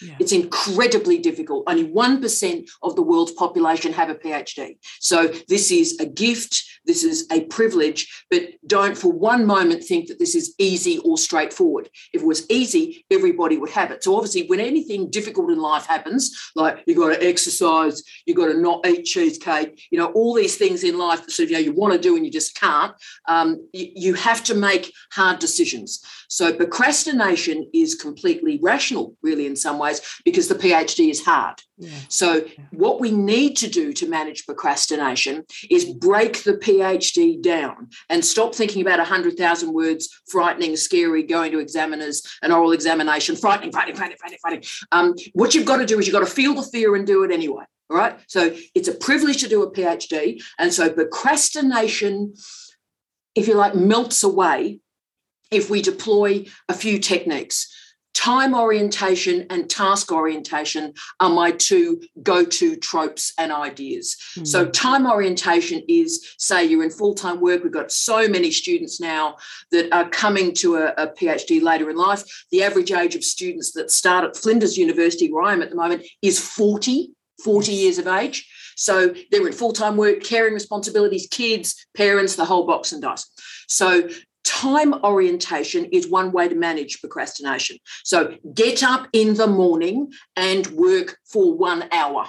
Yeah. 0.02 0.16
It's 0.20 0.32
incredibly 0.32 1.18
difficult. 1.18 1.64
Only 1.66 1.88
1% 1.88 2.68
of 2.82 2.96
the 2.96 3.02
world's 3.02 3.32
population 3.32 3.92
have 3.92 4.10
a 4.10 4.14
PhD. 4.14 4.76
So 5.00 5.28
this 5.48 5.70
is 5.70 5.98
a 6.00 6.06
gift 6.06 6.62
this 6.86 7.02
is 7.02 7.26
a 7.32 7.44
privilege, 7.44 8.24
but 8.30 8.42
don't 8.66 8.96
for 8.96 9.10
one 9.10 9.46
moment 9.46 9.84
think 9.84 10.08
that 10.08 10.18
this 10.18 10.34
is 10.34 10.54
easy 10.58 10.98
or 10.98 11.16
straightforward. 11.16 11.88
If 12.12 12.22
it 12.22 12.26
was 12.26 12.48
easy, 12.50 13.04
everybody 13.10 13.56
would 13.56 13.70
have 13.70 13.90
it. 13.90 14.04
So 14.04 14.16
obviously, 14.16 14.46
when 14.46 14.60
anything 14.60 15.10
difficult 15.10 15.50
in 15.50 15.58
life 15.58 15.86
happens, 15.86 16.36
like 16.54 16.82
you've 16.86 16.98
got 16.98 17.14
to 17.14 17.26
exercise, 17.26 18.02
you've 18.26 18.36
got 18.36 18.46
to 18.46 18.60
not 18.60 18.86
eat 18.86 19.04
cheesecake, 19.04 19.82
you 19.90 19.98
know, 19.98 20.12
all 20.12 20.34
these 20.34 20.56
things 20.56 20.84
in 20.84 20.98
life 20.98 21.24
that 21.24 21.30
sort 21.30 21.44
of, 21.44 21.50
you 21.50 21.56
know 21.56 21.62
you 21.62 21.72
want 21.72 21.94
to 21.94 21.98
do 21.98 22.16
and 22.16 22.24
you 22.24 22.30
just 22.30 22.58
can't, 22.58 22.92
um, 23.28 23.66
you, 23.72 23.90
you 23.94 24.14
have 24.14 24.44
to 24.44 24.54
make 24.54 24.92
hard 25.12 25.38
decisions. 25.38 26.04
So 26.28 26.52
procrastination 26.52 27.70
is 27.72 27.94
completely 27.94 28.58
rational, 28.62 29.16
really, 29.22 29.46
in 29.46 29.56
some 29.56 29.78
ways, 29.84 30.00
because 30.24 30.48
the 30.48 30.54
PhD 30.54 31.10
is 31.10 31.24
hard. 31.24 31.60
Yeah. 31.76 31.90
So, 32.08 32.44
what 32.70 33.00
we 33.00 33.10
need 33.10 33.56
to 33.58 33.68
do 33.68 33.92
to 33.94 34.08
manage 34.08 34.46
procrastination 34.46 35.44
is 35.70 35.84
break 35.84 36.44
the 36.44 36.54
PhD 36.54 37.40
down 37.42 37.88
and 38.08 38.24
stop 38.24 38.54
thinking 38.54 38.82
about 38.82 38.98
100,000 38.98 39.72
words, 39.72 40.08
frightening, 40.28 40.76
scary, 40.76 41.22
going 41.22 41.52
to 41.52 41.58
examiners, 41.58 42.22
an 42.42 42.52
oral 42.52 42.72
examination, 42.72 43.36
frightening, 43.36 43.72
frightening, 43.72 43.96
frightening, 43.96 44.18
frightening, 44.18 44.38
frightening. 44.40 44.64
Um, 44.92 45.14
what 45.32 45.54
you've 45.54 45.66
got 45.66 45.78
to 45.78 45.86
do 45.86 45.98
is 45.98 46.06
you've 46.06 46.14
got 46.14 46.26
to 46.26 46.34
feel 46.40 46.54
the 46.54 46.62
fear 46.62 46.94
and 46.94 47.06
do 47.06 47.24
it 47.24 47.32
anyway. 47.32 47.64
All 47.90 47.96
right. 47.96 48.18
So, 48.28 48.54
it's 48.74 48.88
a 48.88 48.94
privilege 48.94 49.40
to 49.40 49.48
do 49.48 49.62
a 49.62 49.70
PhD. 49.70 50.42
And 50.58 50.72
so, 50.72 50.90
procrastination, 50.90 52.34
if 53.34 53.48
you 53.48 53.54
like, 53.54 53.74
melts 53.74 54.22
away 54.22 54.80
if 55.50 55.70
we 55.70 55.82
deploy 55.82 56.44
a 56.68 56.74
few 56.74 56.98
techniques. 56.98 57.68
Time 58.14 58.54
orientation 58.54 59.44
and 59.50 59.68
task 59.68 60.12
orientation 60.12 60.94
are 61.18 61.30
my 61.30 61.50
two 61.50 62.00
go 62.22 62.44
to 62.44 62.76
tropes 62.76 63.34
and 63.38 63.52
ideas. 63.52 64.16
Mm. 64.36 64.46
So, 64.46 64.66
time 64.66 65.06
orientation 65.06 65.82
is 65.88 66.34
say 66.38 66.64
you're 66.64 66.84
in 66.84 66.90
full 66.90 67.14
time 67.14 67.40
work. 67.40 67.64
We've 67.64 67.72
got 67.72 67.90
so 67.90 68.28
many 68.28 68.52
students 68.52 69.00
now 69.00 69.36
that 69.72 69.92
are 69.92 70.08
coming 70.08 70.54
to 70.54 70.76
a, 70.76 70.94
a, 70.96 71.08
PhD 71.08 71.60
later 71.60 71.90
in 71.90 71.96
life. 71.96 72.22
The 72.52 72.62
average 72.62 72.92
age 72.92 73.16
of 73.16 73.24
students 73.24 73.72
that 73.72 73.90
start 73.90 74.24
at 74.24 74.36
Flinders 74.36 74.78
University, 74.78 75.32
where 75.32 75.42
I 75.42 75.52
am 75.52 75.62
at 75.62 75.70
the 75.70 75.76
moment, 75.76 76.06
is 76.22 76.38
40, 76.38 77.10
40 77.42 77.72
years 77.72 77.98
of 77.98 78.06
age. 78.06 78.48
So, 78.76 79.12
they're 79.32 79.46
in 79.46 79.52
full 79.52 79.72
time 79.72 79.96
work, 79.96 80.22
caring 80.22 80.54
responsibilities, 80.54 81.26
kids, 81.30 81.84
parents, 81.96 82.36
the 82.36 82.44
whole 82.44 82.64
box 82.64 82.92
and 82.92 83.02
dice. 83.02 83.28
So, 83.66 84.08
time 84.44 84.94
orientation 85.02 85.86
is 85.86 86.08
one 86.08 86.32
way 86.32 86.48
to 86.48 86.54
manage 86.54 87.00
procrastination. 87.00 87.78
So 88.04 88.36
get 88.54 88.82
up 88.82 89.08
in 89.12 89.34
the 89.34 89.46
morning 89.46 90.12
and 90.36 90.66
work 90.68 91.18
for 91.24 91.52
one 91.52 91.88
hour. 91.92 92.26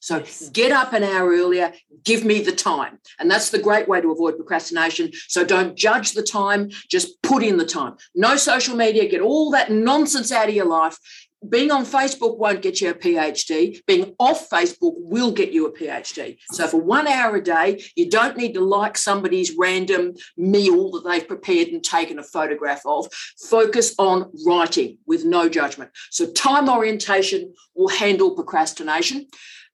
So 0.00 0.24
get 0.52 0.70
up 0.70 0.92
an 0.92 1.02
hour 1.02 1.30
earlier, 1.30 1.72
give 2.04 2.24
me 2.24 2.40
the 2.40 2.52
time. 2.52 2.98
And 3.18 3.30
that's 3.30 3.50
the 3.50 3.58
great 3.58 3.88
way 3.88 4.00
to 4.00 4.12
avoid 4.12 4.36
procrastination. 4.36 5.10
So 5.26 5.44
don't 5.44 5.76
judge 5.76 6.12
the 6.12 6.22
time, 6.22 6.70
just 6.88 7.20
put 7.22 7.42
in 7.42 7.56
the 7.56 7.66
time. 7.66 7.96
No 8.14 8.36
social 8.36 8.76
media, 8.76 9.08
get 9.08 9.20
all 9.20 9.50
that 9.50 9.70
nonsense 9.70 10.30
out 10.30 10.48
of 10.48 10.54
your 10.54 10.66
life. 10.66 10.98
Being 11.46 11.70
on 11.70 11.84
Facebook 11.84 12.36
won't 12.36 12.62
get 12.62 12.80
you 12.80 12.90
a 12.90 12.94
PhD. 12.94 13.84
Being 13.86 14.14
off 14.18 14.48
Facebook 14.50 14.94
will 14.96 15.30
get 15.30 15.52
you 15.52 15.66
a 15.66 15.72
PhD. 15.72 16.38
So 16.50 16.66
for 16.66 16.80
one 16.80 17.06
hour 17.06 17.36
a 17.36 17.42
day, 17.42 17.82
you 17.94 18.10
don't 18.10 18.36
need 18.36 18.54
to 18.54 18.60
like 18.60 18.98
somebody's 18.98 19.54
random 19.56 20.14
meal 20.36 20.90
that 20.92 21.04
they've 21.04 21.26
prepared 21.26 21.68
and 21.68 21.82
taken 21.82 22.18
a 22.18 22.24
photograph 22.24 22.82
of. 22.84 23.06
Focus 23.48 23.94
on 23.98 24.32
writing 24.44 24.98
with 25.06 25.24
no 25.24 25.48
judgment. 25.48 25.90
So 26.10 26.30
time 26.32 26.68
orientation 26.68 27.54
will 27.76 27.88
handle 27.88 28.34
procrastination. 28.34 29.26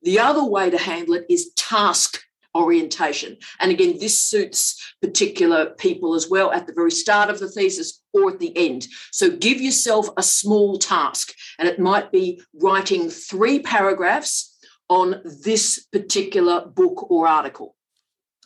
The 0.02 0.18
other 0.18 0.44
way 0.44 0.68
to 0.68 0.78
handle 0.78 1.14
it 1.14 1.25
is 1.30 1.50
task 1.56 2.21
orientation. 2.55 3.37
And 3.61 3.71
again, 3.71 3.99
this 3.99 4.21
suits 4.21 4.95
particular 5.03 5.71
people 5.71 6.15
as 6.15 6.29
well 6.29 6.53
at 6.53 6.67
the 6.67 6.73
very 6.73 6.91
start 6.91 7.31
of 7.31 7.39
the 7.39 7.49
thesis 7.49 8.01
or 8.13 8.31
at 8.31 8.39
the 8.39 8.57
end. 8.57 8.87
So 9.11 9.31
give 9.31 9.61
yourself 9.61 10.09
a 10.17 10.23
small 10.23 10.79
task, 10.79 11.35
and 11.59 11.69
it 11.69 11.79
might 11.79 12.13
be 12.13 12.41
writing 12.61 13.11
three 13.11 13.61
paragraphs 13.61 14.57
on 14.89 15.23
this 15.45 15.87
particular 15.93 16.67
book 16.67 17.11
or 17.11 17.27
article. 17.27 17.75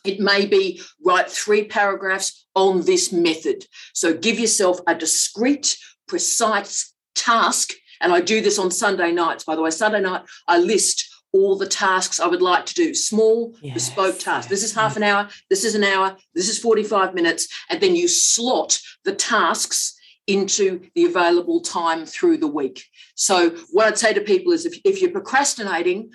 It 0.05 0.19
may 0.19 0.45
be 0.45 0.81
write 1.05 1.29
three 1.29 1.65
paragraphs 1.65 2.47
on 2.55 2.85
this 2.85 3.11
method. 3.11 3.65
So 3.93 4.13
give 4.13 4.39
yourself 4.39 4.79
a 4.87 4.95
discrete, 4.95 5.77
precise 6.07 6.93
task. 7.15 7.73
And 8.01 8.13
I 8.13 8.21
do 8.21 8.39
this 8.39 8.57
on 8.57 8.71
Sunday 8.71 9.11
nights, 9.11 9.43
by 9.43 9.55
the 9.55 9.61
way. 9.61 9.71
Sunday 9.71 9.99
night, 9.99 10.21
I 10.47 10.57
list 10.57 11.08
all 11.31 11.57
the 11.57 11.67
tasks 11.67 12.19
I 12.19 12.27
would 12.27 12.41
like 12.41 12.65
to 12.67 12.73
do, 12.73 12.93
small, 12.93 13.55
yes, 13.61 13.73
bespoke 13.73 14.19
tasks. 14.19 14.49
This 14.49 14.63
is 14.63 14.73
half 14.73 14.97
an 14.97 15.03
hour, 15.03 15.29
this 15.49 15.63
is 15.63 15.75
an 15.75 15.83
hour, 15.83 16.17
this 16.33 16.49
is 16.49 16.59
45 16.59 17.13
minutes. 17.13 17.47
And 17.69 17.81
then 17.81 17.95
you 17.95 18.07
slot 18.07 18.79
the 19.05 19.13
tasks 19.13 19.95
into 20.27 20.87
the 20.93 21.05
available 21.05 21.59
time 21.59 22.05
through 22.05 22.37
the 22.37 22.47
week. 22.47 22.85
So, 23.15 23.49
what 23.71 23.87
I'd 23.87 23.97
say 23.97 24.13
to 24.13 24.21
people 24.21 24.53
is 24.53 24.65
if, 24.65 24.79
if 24.85 25.01
you're 25.01 25.11
procrastinating, 25.11 26.11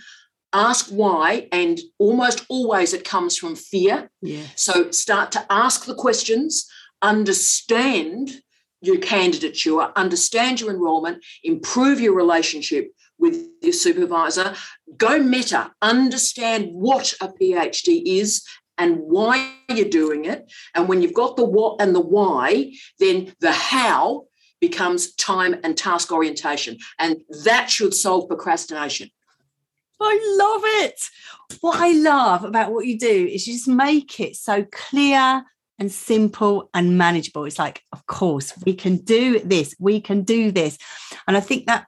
ask 0.52 0.88
why. 0.88 1.48
And 1.50 1.80
almost 1.98 2.46
always 2.48 2.94
it 2.94 3.04
comes 3.04 3.36
from 3.36 3.56
fear. 3.56 4.10
Yeah. 4.22 4.44
So, 4.54 4.90
start 4.92 5.32
to 5.32 5.44
ask 5.50 5.84
the 5.84 5.96
questions, 5.96 6.68
understand 7.02 8.40
your 8.80 8.98
candidature, 8.98 9.80
understand 9.96 10.60
your 10.60 10.70
enrollment, 10.70 11.24
improve 11.42 12.00
your 12.00 12.14
relationship 12.14 12.92
with 13.18 13.46
your 13.62 13.72
supervisor, 13.72 14.54
go 14.96 15.18
meta, 15.18 15.72
understand 15.80 16.68
what 16.72 17.14
a 17.20 17.28
PhD 17.28 18.02
is 18.04 18.44
and 18.76 18.98
why 18.98 19.52
you're 19.68 19.88
doing 19.88 20.24
it. 20.24 20.52
And 20.74 20.88
when 20.88 21.00
you've 21.00 21.14
got 21.14 21.36
the 21.36 21.44
what 21.44 21.80
and 21.80 21.94
the 21.94 22.00
why, 22.00 22.72
then 22.98 23.32
the 23.40 23.52
how 23.52 24.24
becomes 24.60 25.14
time 25.14 25.56
and 25.62 25.76
task 25.76 26.10
orientation. 26.10 26.78
And 26.98 27.18
that 27.44 27.70
should 27.70 27.94
solve 27.94 28.28
procrastination. 28.28 29.10
I 30.00 30.36
love 30.38 30.62
it. 30.84 31.00
What 31.60 31.80
I 31.80 31.92
love 31.92 32.44
about 32.44 32.72
what 32.72 32.86
you 32.86 32.98
do 32.98 33.28
is 33.30 33.46
you 33.46 33.54
just 33.54 33.68
make 33.68 34.20
it 34.20 34.36
so 34.36 34.66
clear 34.72 35.44
and 35.78 35.90
simple 35.90 36.70
and 36.74 36.98
manageable. 36.98 37.44
It's 37.44 37.58
like, 37.58 37.82
of 37.92 38.06
course, 38.06 38.52
we 38.64 38.74
can 38.74 38.96
do 38.98 39.40
this, 39.40 39.74
we 39.78 40.00
can 40.00 40.22
do 40.22 40.50
this. 40.50 40.78
And 41.26 41.36
I 41.36 41.40
think 41.40 41.66
that 41.66 41.86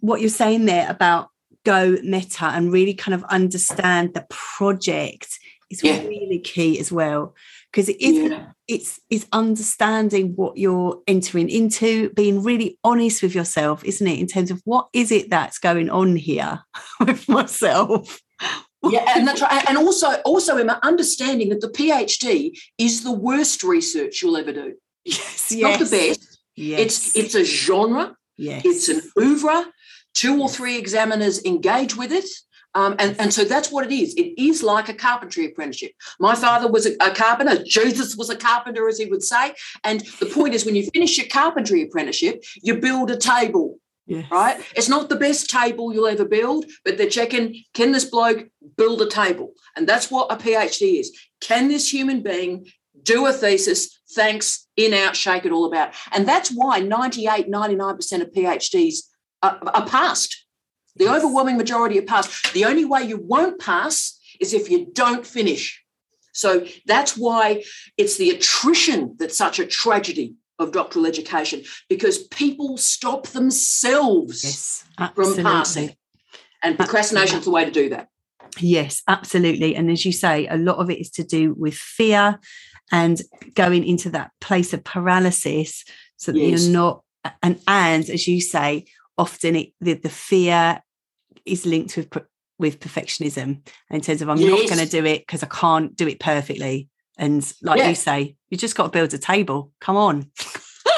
what 0.00 0.20
you're 0.20 0.30
saying 0.30 0.66
there 0.66 0.90
about 0.90 1.28
go 1.64 1.96
meta 2.02 2.46
and 2.46 2.72
really 2.72 2.94
kind 2.94 3.14
of 3.14 3.24
understand 3.24 4.14
the 4.14 4.26
project 4.30 5.38
is 5.70 5.82
yeah. 5.82 6.00
really 6.02 6.38
key 6.38 6.78
as 6.78 6.90
well 6.90 7.34
because 7.70 7.88
it 7.88 8.00
is 8.00 8.30
yeah. 8.30 8.46
it's 8.66 9.00
it's 9.10 9.26
understanding 9.32 10.32
what 10.34 10.56
you're 10.56 11.00
entering 11.06 11.50
into 11.50 12.10
being 12.10 12.42
really 12.42 12.78
honest 12.84 13.22
with 13.22 13.34
yourself 13.34 13.84
isn't 13.84 14.06
it 14.06 14.18
in 14.18 14.26
terms 14.26 14.50
of 14.50 14.60
what 14.64 14.88
is 14.92 15.12
it 15.12 15.30
that's 15.30 15.58
going 15.58 15.90
on 15.90 16.16
here 16.16 16.60
with 17.00 17.28
myself 17.28 18.20
yeah 18.84 19.04
and 19.16 19.26
that's 19.26 19.42
right 19.42 19.64
and 19.68 19.76
also 19.76 20.14
also 20.24 20.56
Emma 20.56 20.78
understanding 20.82 21.48
that 21.50 21.60
the 21.60 21.68
phd 21.68 22.56
is 22.78 23.02
the 23.02 23.12
worst 23.12 23.62
research 23.62 24.22
you'll 24.22 24.36
ever 24.36 24.52
do 24.52 24.74
yes, 25.04 25.52
yes. 25.52 25.60
not 25.60 25.78
the 25.78 25.96
best 25.96 26.38
yes. 26.56 26.80
it's 26.80 27.16
it's 27.16 27.34
a 27.34 27.44
genre 27.44 28.16
yes. 28.36 28.62
it's 28.64 28.88
an 28.88 29.02
oeuvre 29.18 29.66
two 30.18 30.42
or 30.42 30.48
three 30.48 30.76
examiners 30.76 31.44
engage 31.44 31.96
with 31.96 32.10
it. 32.10 32.28
Um, 32.74 32.96
and, 32.98 33.18
and 33.20 33.32
so 33.32 33.44
that's 33.44 33.70
what 33.70 33.86
it 33.86 33.92
is. 33.92 34.14
It 34.14 34.34
is 34.36 34.62
like 34.62 34.88
a 34.88 34.94
carpentry 34.94 35.46
apprenticeship. 35.46 35.92
My 36.18 36.34
father 36.34 36.70
was 36.70 36.86
a, 36.86 36.92
a, 37.00 37.14
carpenter. 37.14 37.62
Jesus 37.64 38.16
was 38.16 38.28
a 38.28 38.36
carpenter, 38.36 38.88
as 38.88 38.98
he 38.98 39.06
would 39.06 39.22
say. 39.22 39.54
And 39.84 40.00
the 40.20 40.26
point 40.26 40.54
is, 40.54 40.66
when 40.66 40.74
you 40.74 40.88
finish 40.92 41.16
your 41.16 41.28
carpentry 41.28 41.82
apprenticeship, 41.82 42.44
you 42.56 42.74
build 42.74 43.10
a 43.10 43.16
table, 43.16 43.78
yes. 44.06 44.28
right? 44.30 44.60
It's 44.76 44.88
not 44.88 45.08
the 45.08 45.16
best 45.16 45.50
table 45.50 45.94
you'll 45.94 46.08
ever 46.08 46.24
build, 46.24 46.66
but 46.84 46.98
they're 46.98 47.08
checking 47.08 47.62
can 47.74 47.92
this 47.92 48.04
bloke 48.04 48.48
build 48.76 49.00
a 49.00 49.08
table? 49.08 49.52
And 49.76 49.88
that's 49.88 50.10
what 50.10 50.30
a 50.32 50.36
PhD 50.36 51.00
is. 51.00 51.16
Can 51.40 51.68
this 51.68 51.92
human 51.92 52.22
being 52.22 52.66
do 53.02 53.26
a 53.26 53.32
thesis? 53.32 53.98
Thanks, 54.12 54.66
in, 54.76 54.94
out, 54.94 55.16
shake 55.16 55.46
it 55.46 55.52
all 55.52 55.66
about. 55.66 55.94
And 56.12 56.28
that's 56.28 56.50
why 56.50 56.80
98, 56.80 57.48
99% 57.48 58.20
of 58.20 58.32
PhDs 58.32 58.96
are, 59.42 59.58
are 59.74 59.86
passed. 59.86 60.44
The 60.96 61.04
yes. 61.04 61.16
overwhelming 61.16 61.56
majority 61.56 61.98
are 61.98 62.02
passed. 62.02 62.52
The 62.52 62.64
only 62.64 62.84
way 62.84 63.02
you 63.02 63.18
won't 63.18 63.60
pass 63.60 64.18
is 64.40 64.52
if 64.52 64.70
you 64.70 64.88
don't 64.92 65.26
finish. 65.26 65.82
So 66.32 66.66
that's 66.86 67.16
why 67.16 67.64
it's 67.96 68.16
the 68.16 68.30
attrition 68.30 69.16
that's 69.18 69.36
such 69.36 69.58
a 69.58 69.66
tragedy 69.66 70.34
of 70.58 70.72
doctoral 70.72 71.06
education 71.06 71.62
because 71.88 72.26
people 72.28 72.76
stop 72.76 73.28
themselves 73.28 74.44
yes, 74.44 74.84
from 75.14 75.36
passing. 75.36 75.94
And 76.62 76.76
procrastination 76.76 77.38
is 77.38 77.44
the 77.44 77.50
way 77.52 77.64
to 77.64 77.70
do 77.70 77.88
that. 77.90 78.08
Yes, 78.58 79.02
absolutely. 79.06 79.76
And 79.76 79.90
as 79.90 80.04
you 80.04 80.12
say, 80.12 80.48
a 80.48 80.56
lot 80.56 80.78
of 80.78 80.90
it 80.90 80.98
is 80.98 81.10
to 81.12 81.24
do 81.24 81.54
with 81.54 81.74
fear 81.74 82.40
and 82.90 83.20
going 83.54 83.84
into 83.84 84.10
that 84.10 84.30
place 84.40 84.72
of 84.72 84.82
paralysis 84.82 85.84
so 86.16 86.32
that 86.32 86.38
yes. 86.38 86.64
you're 86.64 86.72
not 86.72 87.02
and 87.42 87.60
and 87.66 88.08
as 88.08 88.26
you 88.26 88.40
say 88.40 88.86
often 89.18 89.56
it, 89.56 89.72
the, 89.80 89.94
the 89.94 90.08
fear 90.08 90.80
is 91.44 91.66
linked 91.66 91.96
with 91.96 92.08
with 92.58 92.80
perfectionism 92.80 93.66
in 93.90 94.00
terms 94.00 94.20
of 94.20 94.28
I'm 94.28 94.38
yes. 94.38 94.50
not 94.50 94.76
going 94.76 94.84
to 94.84 94.90
do 94.90 95.04
it 95.04 95.20
because 95.20 95.42
I 95.42 95.46
can't 95.46 95.94
do 95.94 96.08
it 96.08 96.18
perfectly. 96.18 96.88
And 97.16 97.52
like 97.62 97.78
yeah. 97.78 97.88
you 97.88 97.94
say, 97.94 98.36
you 98.50 98.56
just 98.56 98.76
got 98.76 98.84
to 98.84 98.90
build 98.90 99.14
a 99.14 99.18
table. 99.18 99.72
Come 99.80 99.96
on. 99.96 100.30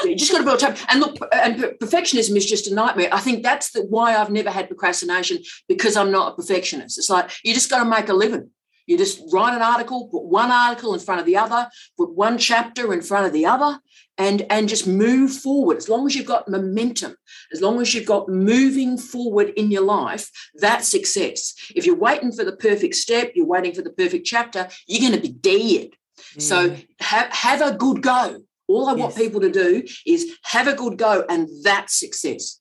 you 0.03 0.15
just 0.15 0.31
got 0.31 0.39
to 0.39 0.43
build 0.43 0.57
a 0.57 0.65
table. 0.65 0.79
And 0.89 0.99
look, 0.99 1.17
and 1.31 1.55
perfectionism 1.79 2.35
is 2.35 2.45
just 2.47 2.67
a 2.67 2.73
nightmare. 2.73 3.09
I 3.11 3.19
think 3.19 3.43
that's 3.43 3.71
the, 3.71 3.83
why 3.83 4.15
I've 4.15 4.31
never 4.31 4.49
had 4.49 4.67
procrastination 4.67 5.39
because 5.67 5.95
I'm 5.95 6.11
not 6.11 6.33
a 6.33 6.35
perfectionist. 6.35 6.97
It's 6.97 7.09
like 7.09 7.31
you 7.43 7.53
just 7.53 7.69
got 7.69 7.83
to 7.83 7.89
make 7.89 8.09
a 8.09 8.13
living. 8.13 8.49
You 8.87 8.97
just 8.97 9.21
write 9.31 9.55
an 9.55 9.61
article, 9.61 10.07
put 10.07 10.23
one 10.23 10.51
article 10.51 10.93
in 10.93 10.99
front 10.99 11.19
of 11.19 11.25
the 11.25 11.37
other, 11.37 11.69
put 11.97 12.13
one 12.13 12.37
chapter 12.37 12.93
in 12.93 13.01
front 13.01 13.27
of 13.27 13.33
the 13.33 13.45
other, 13.45 13.79
and, 14.17 14.45
and 14.49 14.69
just 14.69 14.87
move 14.87 15.31
forward. 15.31 15.77
As 15.77 15.89
long 15.89 16.05
as 16.05 16.15
you've 16.15 16.27
got 16.27 16.47
momentum, 16.47 17.15
as 17.51 17.61
long 17.61 17.81
as 17.81 17.93
you've 17.93 18.05
got 18.05 18.29
moving 18.29 18.97
forward 18.97 19.49
in 19.55 19.71
your 19.71 19.83
life, 19.83 20.29
that's 20.55 20.87
success. 20.87 21.53
If 21.75 21.85
you're 21.85 21.95
waiting 21.95 22.31
for 22.31 22.43
the 22.43 22.55
perfect 22.55 22.95
step, 22.95 23.31
you're 23.35 23.45
waiting 23.47 23.73
for 23.73 23.81
the 23.81 23.91
perfect 23.91 24.25
chapter, 24.25 24.67
you're 24.87 25.09
going 25.09 25.19
to 25.19 25.27
be 25.27 25.33
dead. 25.33 25.91
Mm. 26.35 26.41
So 26.41 26.75
have, 26.99 27.31
have 27.31 27.61
a 27.61 27.75
good 27.75 28.01
go. 28.01 28.41
All 28.67 28.87
I 28.87 28.93
yes. 28.93 28.99
want 28.99 29.15
people 29.15 29.41
to 29.41 29.51
do 29.51 29.83
is 30.05 30.37
have 30.43 30.67
a 30.67 30.73
good 30.73 30.97
go, 30.97 31.25
and 31.27 31.49
that's 31.63 31.99
success. 31.99 32.60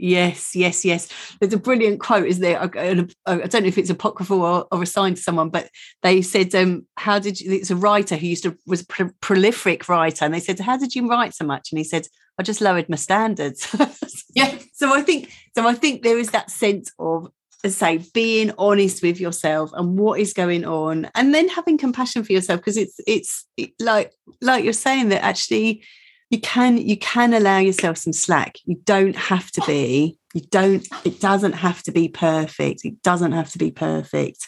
Yes, 0.00 0.56
yes, 0.56 0.82
yes. 0.82 1.08
There's 1.40 1.52
a 1.52 1.58
brilliant 1.58 2.00
quote, 2.00 2.26
isn't 2.26 2.42
there? 2.42 2.58
I, 2.60 2.66
don't 2.66 3.14
know 3.26 3.68
if 3.68 3.76
it's 3.76 3.90
apocryphal 3.90 4.40
or, 4.40 4.66
or 4.72 4.82
assigned 4.82 5.16
to 5.16 5.22
someone, 5.22 5.50
but 5.50 5.68
they 6.02 6.22
said, 6.22 6.54
um, 6.54 6.86
"How 6.96 7.18
did 7.18 7.38
you?" 7.38 7.52
It's 7.52 7.70
a 7.70 7.76
writer 7.76 8.16
who 8.16 8.26
used 8.26 8.44
to 8.44 8.56
was 8.66 8.80
a 8.80 8.86
pro- 8.86 9.10
prolific 9.20 9.90
writer, 9.90 10.24
and 10.24 10.32
they 10.32 10.40
said, 10.40 10.58
"How 10.58 10.78
did 10.78 10.94
you 10.94 11.06
write 11.06 11.34
so 11.34 11.44
much?" 11.44 11.70
And 11.70 11.78
he 11.78 11.84
said, 11.84 12.06
"I 12.38 12.42
just 12.42 12.62
lowered 12.62 12.88
my 12.88 12.96
standards." 12.96 13.68
yeah. 14.34 14.58
So 14.72 14.94
I 14.94 15.02
think, 15.02 15.30
so 15.54 15.68
I 15.68 15.74
think 15.74 16.02
there 16.02 16.18
is 16.18 16.30
that 16.30 16.50
sense 16.50 16.90
of, 16.98 17.28
say, 17.66 18.02
being 18.14 18.52
honest 18.56 19.02
with 19.02 19.20
yourself 19.20 19.70
and 19.74 19.98
what 19.98 20.18
is 20.18 20.32
going 20.32 20.64
on, 20.64 21.10
and 21.14 21.34
then 21.34 21.48
having 21.48 21.76
compassion 21.76 22.24
for 22.24 22.32
yourself 22.32 22.60
because 22.60 22.78
it's 22.78 22.98
it's 23.06 23.46
like 23.78 24.14
like 24.40 24.64
you're 24.64 24.72
saying 24.72 25.10
that 25.10 25.22
actually 25.22 25.84
you 26.30 26.40
can 26.40 26.78
you 26.78 26.96
can 26.96 27.34
allow 27.34 27.58
yourself 27.58 27.98
some 27.98 28.12
slack. 28.12 28.56
You 28.64 28.80
don't 28.84 29.16
have 29.16 29.50
to 29.52 29.62
be 29.66 30.16
you 30.32 30.42
don't 30.50 30.86
it 31.04 31.20
doesn't 31.20 31.54
have 31.54 31.82
to 31.82 31.92
be 31.92 32.08
perfect. 32.08 32.84
It 32.84 33.02
doesn't 33.02 33.32
have 33.32 33.50
to 33.50 33.58
be 33.58 33.72
perfect. 33.72 34.46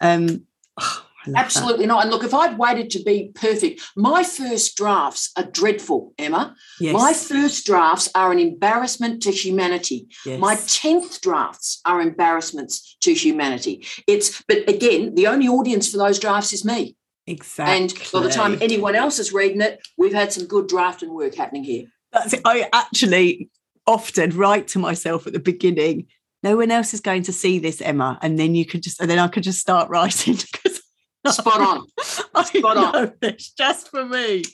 Um 0.00 0.46
oh, 0.80 1.06
absolutely 1.34 1.86
that. 1.86 1.92
not. 1.92 2.02
And 2.04 2.10
look 2.12 2.22
if 2.22 2.34
i'd 2.34 2.56
waited 2.56 2.90
to 2.90 3.02
be 3.02 3.32
perfect 3.34 3.80
my 3.96 4.22
first 4.22 4.76
drafts 4.76 5.32
are 5.36 5.42
dreadful 5.42 6.14
emma. 6.18 6.54
Yes. 6.78 6.94
my 6.94 7.12
first 7.12 7.66
drafts 7.66 8.08
are 8.14 8.30
an 8.30 8.38
embarrassment 8.38 9.22
to 9.24 9.32
humanity. 9.32 10.06
Yes. 10.24 10.38
my 10.38 10.54
10th 10.54 11.20
drafts 11.20 11.80
are 11.84 12.00
embarrassments 12.00 12.96
to 13.00 13.12
humanity. 13.12 13.84
It's 14.06 14.40
but 14.46 14.68
again 14.68 15.16
the 15.16 15.26
only 15.26 15.48
audience 15.48 15.90
for 15.90 15.98
those 15.98 16.20
drafts 16.20 16.52
is 16.52 16.64
me 16.64 16.96
Exactly. 17.26 17.76
And 17.76 18.10
by 18.12 18.20
the 18.20 18.28
time 18.28 18.58
anyone 18.60 18.94
else 18.94 19.18
is 19.18 19.32
reading 19.32 19.60
it, 19.60 19.80
we've 19.96 20.12
had 20.12 20.32
some 20.32 20.46
good 20.46 20.68
drafting 20.68 21.14
work 21.14 21.34
happening 21.34 21.64
here. 21.64 21.86
That's 22.12 22.34
it. 22.34 22.42
I 22.44 22.68
actually 22.72 23.50
often 23.86 24.36
write 24.36 24.68
to 24.68 24.78
myself 24.78 25.26
at 25.26 25.32
the 25.32 25.40
beginning, 25.40 26.06
no 26.42 26.56
one 26.56 26.70
else 26.70 26.92
is 26.92 27.00
going 27.00 27.22
to 27.24 27.32
see 27.32 27.58
this, 27.58 27.80
Emma. 27.80 28.18
And 28.20 28.38
then 28.38 28.54
you 28.54 28.66
could 28.66 28.82
just, 28.82 29.00
and 29.00 29.10
then 29.10 29.18
I 29.18 29.28
could 29.28 29.42
just 29.42 29.60
start 29.60 29.88
writing. 29.88 30.34
because. 30.52 30.82
Spot 31.26 31.60
on. 31.60 31.86
Spot 32.44 32.76
on. 32.76 33.12
It's 33.22 33.50
just 33.52 33.88
for 33.88 34.04
me. 34.04 34.44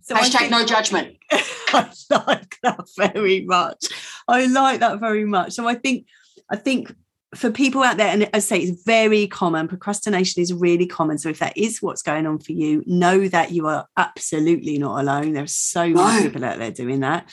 So 0.00 0.14
Hashtag 0.14 0.38
think, 0.38 0.50
no 0.50 0.64
judgment. 0.64 1.16
I 1.30 1.90
like 2.10 2.56
that 2.62 2.84
very 2.96 3.44
much. 3.44 3.86
I 4.26 4.46
like 4.46 4.80
that 4.80 4.98
very 4.98 5.26
much. 5.26 5.52
So 5.52 5.68
I 5.68 5.74
think, 5.74 6.06
I 6.50 6.56
think 6.56 6.94
for 7.36 7.50
people 7.50 7.82
out 7.82 7.96
there, 7.96 8.08
and 8.08 8.28
I 8.32 8.38
say, 8.38 8.58
it's 8.58 8.82
very 8.82 9.26
common. 9.26 9.68
Procrastination 9.68 10.42
is 10.42 10.52
really 10.52 10.86
common. 10.86 11.18
So 11.18 11.28
if 11.28 11.38
that 11.38 11.56
is 11.56 11.82
what's 11.82 12.02
going 12.02 12.26
on 12.26 12.38
for 12.38 12.52
you, 12.52 12.82
know 12.86 13.28
that 13.28 13.52
you 13.52 13.66
are 13.66 13.86
absolutely 13.96 14.78
not 14.78 15.00
alone. 15.00 15.32
There's 15.32 15.54
so 15.54 15.86
No. 15.86 16.04
many 16.04 16.24
people 16.24 16.44
out 16.44 16.58
there 16.58 16.70
doing 16.70 17.00
that. 17.00 17.30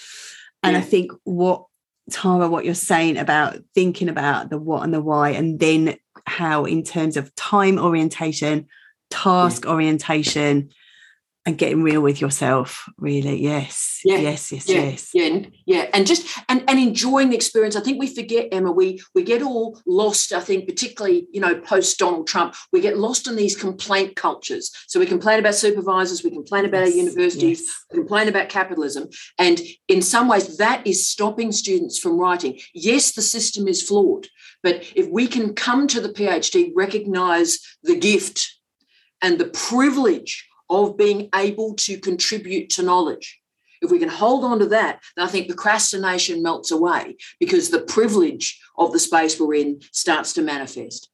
And 0.62 0.78
I 0.78 0.82
think 0.82 1.12
what 1.24 1.66
Tara, 2.12 2.50
what 2.50 2.66
you're 2.66 2.74
saying 2.74 3.18
about 3.18 3.58
thinking 3.74 4.10
about 4.10 4.50
the 4.50 4.58
what 4.58 4.84
and 4.84 4.94
the 4.94 5.02
why, 5.02 5.30
and 5.32 5.60
then 5.60 5.96
how 6.26 6.66
in 6.66 6.84
terms 6.84 7.18
of 7.18 7.34
time 7.36 7.78
orientation, 7.78 8.68
task 9.10 9.66
orientation, 9.66 10.70
and 11.46 11.58
getting 11.58 11.84
real 11.84 12.02
with 12.02 12.22
yourself, 12.22 12.88
really. 12.98 13.42
Yes. 13.42 14.00
Yeah. 14.06 14.18
Yes, 14.18 14.52
yes, 14.52 14.70
Yeah, 14.70 14.82
yes. 14.82 15.10
yeah, 15.14 15.26
and- 15.26 15.52
yeah, 15.66 15.90
and 15.94 16.08
just 16.08 16.26
and 16.50 16.64
and 16.68 16.80
enjoying 16.80 17.30
the 17.30 17.36
experience. 17.36 17.76
I 17.76 17.82
think 17.82 18.00
we 18.00 18.08
forget, 18.08 18.50
Emma. 18.52 18.72
We 18.72 19.02
we 19.14 19.24
get 19.24 19.42
all 19.42 19.82
lost. 19.86 20.32
I 20.34 20.40
think, 20.40 20.68
particularly 20.68 21.28
you 21.32 21.42
know, 21.42 21.60
post 21.60 22.00
Donald 22.00 22.28
Trump, 22.28 22.56
we 22.72 22.82
get 22.82 22.98
lost 22.98 23.28
in 23.28 23.36
these 23.36 23.56
complaint 23.58 24.16
cultures. 24.16 24.72
So 24.88 25.00
we 25.00 25.06
complain 25.06 25.40
about 25.40 25.56
supervisors, 25.56 26.24
we 26.24 26.32
complain 26.32 26.66
about 26.66 26.84
our 26.84 26.88
universities, 26.90 27.62
yes. 27.62 27.86
we 27.92 28.00
complain 28.00 28.28
about 28.28 28.50
capitalism, 28.50 29.10
and 29.38 29.62
in 29.88 30.02
some 30.02 30.28
ways, 30.28 30.58
that 30.58 30.86
is 30.86 31.08
stopping 31.08 31.52
students 31.52 32.00
from 32.00 32.18
writing. 32.18 32.60
Yes, 32.74 33.12
the 33.14 33.22
system 33.22 33.68
is 33.68 33.82
flawed, 33.82 34.28
but 34.62 34.84
if 34.96 35.08
we 35.10 35.28
can 35.28 35.54
come 35.56 35.88
to 35.88 36.00
the 36.00 36.10
PhD, 36.10 36.72
recognize 36.76 37.60
the 37.84 37.98
gift 37.98 38.60
and 39.22 39.40
the 39.40 39.46
privilege 39.46 40.48
of 40.74 40.98
being 40.98 41.30
able 41.36 41.74
to 41.76 41.98
contribute 42.00 42.70
to 42.72 42.84
knowledge. 42.84 43.40
If 43.82 43.92
we 43.92 44.00
can 44.00 44.10
hold 44.10 44.44
on 44.46 44.60
to 44.60 44.66
that, 44.68 45.02
then 45.16 45.26
I 45.26 45.30
think 45.30 45.48
procrastination 45.48 46.42
melts 46.42 46.72
away 46.72 47.18
because 47.40 47.70
the 47.70 47.82
privilege 47.82 48.60
of 48.78 48.94
the 48.94 49.00
space 49.00 49.40
we're 49.40 49.56
in 49.56 49.82
starts 49.92 50.34
to 50.34 50.42
manifest. 50.42 51.10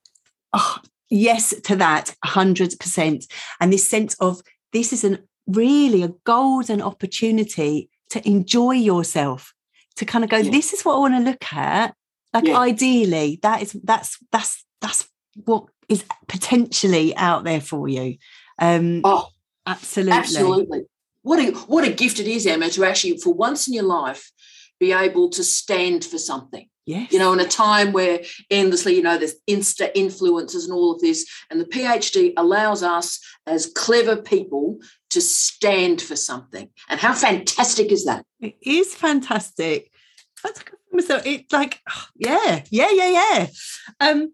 Oh, 0.54 0.78
yes 1.10 1.54
to 1.64 1.76
that 1.76 2.16
100% 2.26 3.28
and 3.60 3.74
this 3.74 3.90
sense 3.90 4.14
of 4.16 4.42
this 4.74 4.94
is 4.94 5.04
an 5.04 5.18
really 5.48 6.04
a 6.04 6.14
golden 6.24 6.82
opportunity 6.82 7.90
to 8.12 8.28
enjoy 8.28 8.72
yourself 8.74 9.54
to 9.96 10.06
kind 10.06 10.24
of 10.24 10.30
go 10.30 10.38
Yeah. 10.38 10.52
this 10.52 10.72
is 10.74 10.84
what 10.84 10.96
i 10.96 11.00
want 11.00 11.16
to 11.16 11.30
look 11.32 11.52
at 11.54 11.96
like 12.34 12.46
Yeah. 12.46 12.60
ideally 12.60 13.40
that 13.42 13.64
is 13.64 13.76
that's 13.84 14.18
that's 14.32 14.64
that's 14.82 15.08
what 15.46 15.66
is 15.88 16.04
potentially 16.28 17.16
out 17.16 17.44
there 17.44 17.62
for 17.62 17.88
you 17.88 18.18
um 18.60 19.02
Oh, 19.04 19.30
absolutely 19.70 20.18
absolutely. 20.18 20.82
What 21.22 21.40
a 21.40 21.52
what 21.68 21.88
a 21.88 21.92
gift 21.92 22.20
it 22.20 22.28
is, 22.28 22.46
Emma, 22.46 22.70
to 22.70 22.86
actually, 22.86 23.18
for 23.18 23.34
once 23.34 23.68
in 23.68 23.74
your 23.74 23.84
life, 23.84 24.32
be 24.80 24.94
able 24.94 25.30
to 25.30 25.44
stand 25.44 26.06
for 26.06 26.18
something. 26.18 26.68
yes 26.86 27.12
You 27.12 27.20
know, 27.20 27.34
in 27.34 27.40
a 27.40 27.48
time 27.48 27.92
where 27.92 28.22
endlessly, 28.50 28.96
you 28.96 29.02
know, 29.02 29.18
there's 29.18 29.36
insta 29.50 29.92
influences 29.94 30.64
and 30.66 30.74
all 30.74 30.94
of 30.94 31.02
this, 31.02 31.28
and 31.50 31.60
the 31.60 31.66
PhD 31.66 32.34
allows 32.38 32.84
us 32.84 33.20
as 33.46 33.72
clever 33.76 34.16
people 34.16 34.80
to 35.10 35.22
stand 35.22 36.02
for 36.02 36.16
something. 36.16 36.70
And 36.88 37.00
how 37.00 37.14
fantastic 37.14 37.92
is 37.92 38.06
that? 38.06 38.26
It 38.40 38.56
is 38.62 38.96
fantastic. 38.96 39.92
That's 40.44 40.64
good 40.64 40.80
for 40.90 40.96
myself. 40.96 41.26
It 41.26 41.52
like, 41.52 41.82
yeah, 42.16 42.64
yeah, 42.70 42.92
yeah, 42.92 43.10
yeah. 43.10 43.48
Um, 44.00 44.34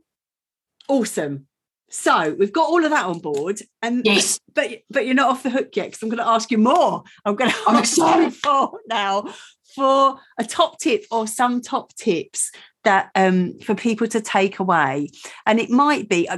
awesome. 0.87 1.47
So 1.95 2.35
we've 2.37 2.51
got 2.51 2.67
all 2.69 2.83
of 2.83 2.91
that 2.91 3.05
on 3.05 3.19
board, 3.19 3.61
and 3.81 4.01
Yes. 4.05 4.39
but 4.53 4.69
but 4.89 5.05
you're 5.05 5.15
not 5.15 5.29
off 5.29 5.43
the 5.43 5.49
hook 5.49 5.75
yet 5.75 5.87
because 5.87 6.03
I'm 6.03 6.09
going 6.09 6.21
to 6.23 6.27
ask 6.27 6.51
you 6.51 6.57
more. 6.57 7.03
I'm 7.23 7.35
going 7.35 7.51
to 7.51 7.57
I'm 7.67 7.77
ask 7.77 7.97
you 7.97 8.03
excited. 8.03 8.33
for 8.35 8.79
now 8.89 9.33
for 9.75 10.19
a 10.37 10.43
top 10.43 10.79
tip 10.79 11.05
or 11.11 11.25
some 11.27 11.61
top 11.61 11.93
tips 11.95 12.51
that 12.83 13.09
um 13.15 13.57
for 13.59 13.75
people 13.75 14.07
to 14.07 14.19
take 14.21 14.59
away, 14.59 15.09
and 15.45 15.59
it 15.59 15.69
might 15.69 16.09
be. 16.09 16.27
uh, 16.27 16.37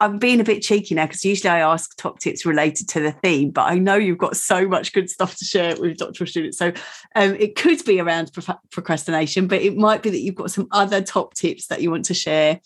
I'm 0.00 0.18
being 0.18 0.40
a 0.40 0.44
bit 0.44 0.62
cheeky 0.62 0.94
now 0.94 1.04
because 1.04 1.22
usually 1.22 1.50
I 1.50 1.60
ask 1.60 1.94
top 1.98 2.18
tips 2.18 2.46
related 2.46 2.88
to 2.88 3.00
the 3.00 3.12
theme, 3.12 3.50
but 3.50 3.70
I 3.70 3.76
know 3.78 3.94
you've 3.96 4.16
got 4.16 4.34
so 4.34 4.66
much 4.66 4.94
good 4.94 5.10
stuff 5.10 5.36
to 5.36 5.44
share 5.44 5.76
with 5.78 5.98
doctoral 5.98 6.26
students. 6.26 6.56
So 6.56 6.72
um, 7.14 7.34
it 7.34 7.56
could 7.56 7.84
be 7.84 8.00
around 8.00 8.32
pro- 8.32 8.58
procrastination, 8.72 9.46
but 9.48 9.60
it 9.60 9.76
might 9.76 10.02
be 10.02 10.08
that 10.08 10.20
you've 10.20 10.34
got 10.34 10.50
some 10.50 10.66
other 10.72 11.02
top 11.02 11.34
tips 11.34 11.66
that 11.66 11.82
you 11.82 11.90
want 11.90 12.06
to 12.06 12.14
share 12.14 12.60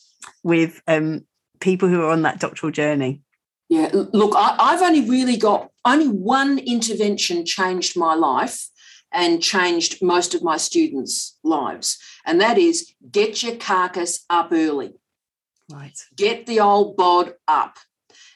with 0.45 0.81
um, 0.87 1.27
people 1.61 1.89
who 1.89 2.03
are 2.03 2.11
on 2.11 2.23
that 2.23 2.41
doctoral 2.41 2.73
journey. 2.73 3.23
Yeah, 3.69 3.91
look, 3.93 4.35
I, 4.37 4.57
I've 4.59 4.83
only 4.83 5.09
really 5.09 5.37
got 5.37 5.71
only 5.85 6.09
one 6.09 6.59
intervention 6.59 7.47
changed 7.47 7.97
my 7.97 8.15
life 8.15 8.69
and 9.13 9.43
changed 9.43 10.03
most 10.03 10.35
of 10.35 10.43
my 10.43 10.57
students' 10.57 11.39
lives, 11.45 11.99
and 12.27 12.41
that 12.41 12.59
is 12.59 12.93
get 13.11 13.43
your 13.43 13.57
carcass 13.57 14.25
up 14.29 14.49
early. 14.53 14.95
Right. 15.71 15.97
Get 16.17 16.47
the 16.47 16.61
old 16.61 16.97
bod 16.97 17.35
up. 17.47 17.79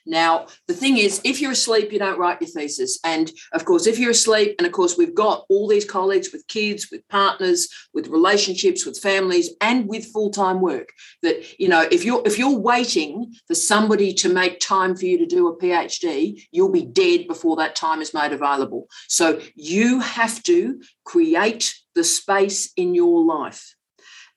Now, 0.06 0.46
the 0.68 0.74
thing 0.74 0.98
is, 0.98 1.20
if 1.24 1.40
you're 1.40 1.52
asleep, 1.52 1.92
you 1.92 1.98
don't 1.98 2.18
write 2.18 2.40
your 2.40 2.50
thesis. 2.50 2.98
And 3.04 3.30
of 3.52 3.64
course, 3.64 3.86
if 3.86 3.98
you're 3.98 4.10
asleep, 4.10 4.54
and 4.58 4.66
of 4.66 4.72
course, 4.72 4.96
we've 4.98 5.14
got 5.14 5.44
all 5.48 5.68
these 5.68 5.84
colleagues 5.84 6.32
with 6.32 6.46
kids, 6.46 6.88
with 6.90 7.06
partners, 7.08 7.68
with 7.92 8.08
relationships, 8.08 8.84
with 8.84 8.98
families, 8.98 9.50
and 9.60 9.88
with 9.88 10.12
full-time 10.12 10.60
work. 10.60 10.90
That 11.22 11.58
you 11.58 11.68
know, 11.68 11.86
if 11.90 12.04
you're 12.04 12.22
if 12.26 12.38
you're 12.38 12.58
waiting 12.58 13.34
for 13.46 13.54
somebody 13.54 14.12
to 14.14 14.28
make 14.28 14.60
time 14.60 14.96
for 14.96 15.06
you 15.06 15.18
to 15.18 15.26
do 15.26 15.48
a 15.48 15.56
PhD, 15.56 16.42
you'll 16.50 16.72
be 16.72 16.84
dead 16.84 17.26
before 17.26 17.56
that 17.56 17.76
time 17.76 18.00
is 18.00 18.14
made 18.14 18.32
available. 18.32 18.88
So 19.08 19.40
you 19.54 20.00
have 20.00 20.42
to 20.44 20.80
create 21.04 21.74
the 21.94 22.04
space 22.04 22.72
in 22.76 22.94
your 22.94 23.24
life. 23.24 23.73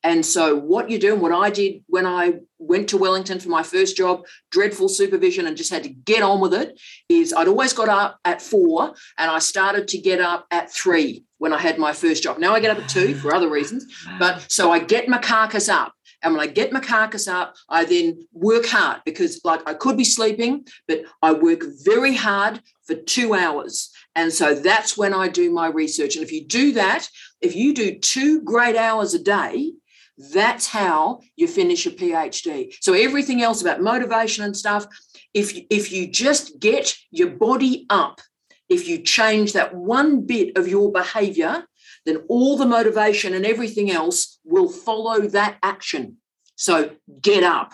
And 0.08 0.26
so, 0.26 0.56
what 0.56 0.89
you 0.89 1.00
do, 1.00 1.12
and 1.12 1.22
what 1.22 1.34
I 1.34 1.50
did 1.50 1.84
when 1.88 2.06
I 2.06 2.36
went 2.60 2.88
to 2.89 2.98
Wellington 2.98 3.41
for 3.41 3.50
my 3.50 3.62
first 3.62 3.98
job, 3.98 4.26
dreadful 4.52 4.88
supervision, 4.88 5.46
and 5.46 5.58
just 5.58 5.70
had 5.70 5.84
to 5.84 5.89
get 5.89 6.24
on 6.24 6.39
with 6.39 6.54
it, 6.54 6.80
is 7.10 7.34
I'd 7.34 7.50
always 7.50 7.74
got 7.74 7.89
up 7.89 8.17
at 8.24 8.41
four 8.41 8.93
and 9.17 9.30
I 9.30 9.39
started 9.39 9.89
to 9.89 9.98
get 9.98 10.22
up 10.22 10.48
at 10.50 10.72
three 10.72 11.26
when 11.39 11.52
I 11.52 11.58
had 11.58 11.78
my 11.78 11.91
first 11.91 12.24
job. 12.24 12.38
Now 12.38 12.56
I 12.56 12.62
get 12.62 12.72
up 12.72 12.82
at 12.82 12.89
two 12.89 13.15
for 13.15 13.36
other 13.36 13.50
reasons, 13.50 13.86
but 14.17 14.36
ah. 14.36 14.46
so 14.48 14.72
I 14.72 14.80
get 14.80 15.10
my 15.10 15.17
carcass 15.17 15.67
up. 15.67 15.93
And 16.24 16.34
when 16.34 16.41
I 16.41 16.50
get 16.50 16.72
my 16.72 16.80
carcass 16.80 17.28
up, 17.28 17.56
I 17.67 17.84
then 17.84 18.26
work 18.32 18.65
hard 18.65 19.02
because, 19.04 19.41
like, 19.43 19.67
I 19.67 19.74
could 19.74 19.98
be 19.98 20.06
sleeping, 20.06 20.65
but 20.88 21.02
I 21.22 21.34
work 21.34 21.63
very 21.84 22.15
hard 22.15 22.62
for 22.86 22.96
two 22.96 23.34
hours. 23.34 23.91
And 24.15 24.32
so 24.32 24.56
that's 24.56 24.98
when 24.98 25.13
I 25.13 25.28
do 25.28 25.52
my 25.52 25.67
research. 25.67 26.15
And 26.15 26.24
if 26.24 26.32
you 26.32 26.46
do 26.46 26.72
that, 26.72 27.10
if 27.41 27.58
you 27.58 27.74
do 27.74 28.00
two 28.00 28.41
great 28.41 28.78
hours 28.78 29.13
a 29.13 29.20
day, 29.22 29.74
that's 30.17 30.67
how 30.67 31.21
you 31.36 31.47
finish 31.47 31.86
a 31.86 31.91
PhD. 31.91 32.73
So 32.82 32.93
everything 32.93 33.41
else 33.41 33.62
about 33.62 33.82
motivation 33.82 34.43
and 34.43 34.58
stuff, 34.58 34.88
if 35.34 35.56
you, 35.56 35.63
if 35.69 35.91
you 35.91 36.08
just 36.08 36.60
get 36.60 36.95
your 37.12 37.30
body 37.30 37.86
up, 37.89 38.21
if 38.69 38.88
you 38.88 38.99
change 39.03 39.53
that 39.53 39.75
one 39.75 40.25
bit 40.25 40.58
of 40.58 40.67
your 40.67 40.91
behavior, 40.91 41.65
then 42.06 42.17
all 42.27 42.58
the 42.58 42.65
motivation 42.65 43.34
and 43.34 43.45
everything 43.45 43.91
else 43.91 44.39
will 44.43 44.69
follow 44.69 45.21
that 45.27 45.58
action. 45.62 46.17
So 46.56 46.91
get 47.21 47.43
up. 47.43 47.73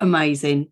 Amazing. 0.00 0.68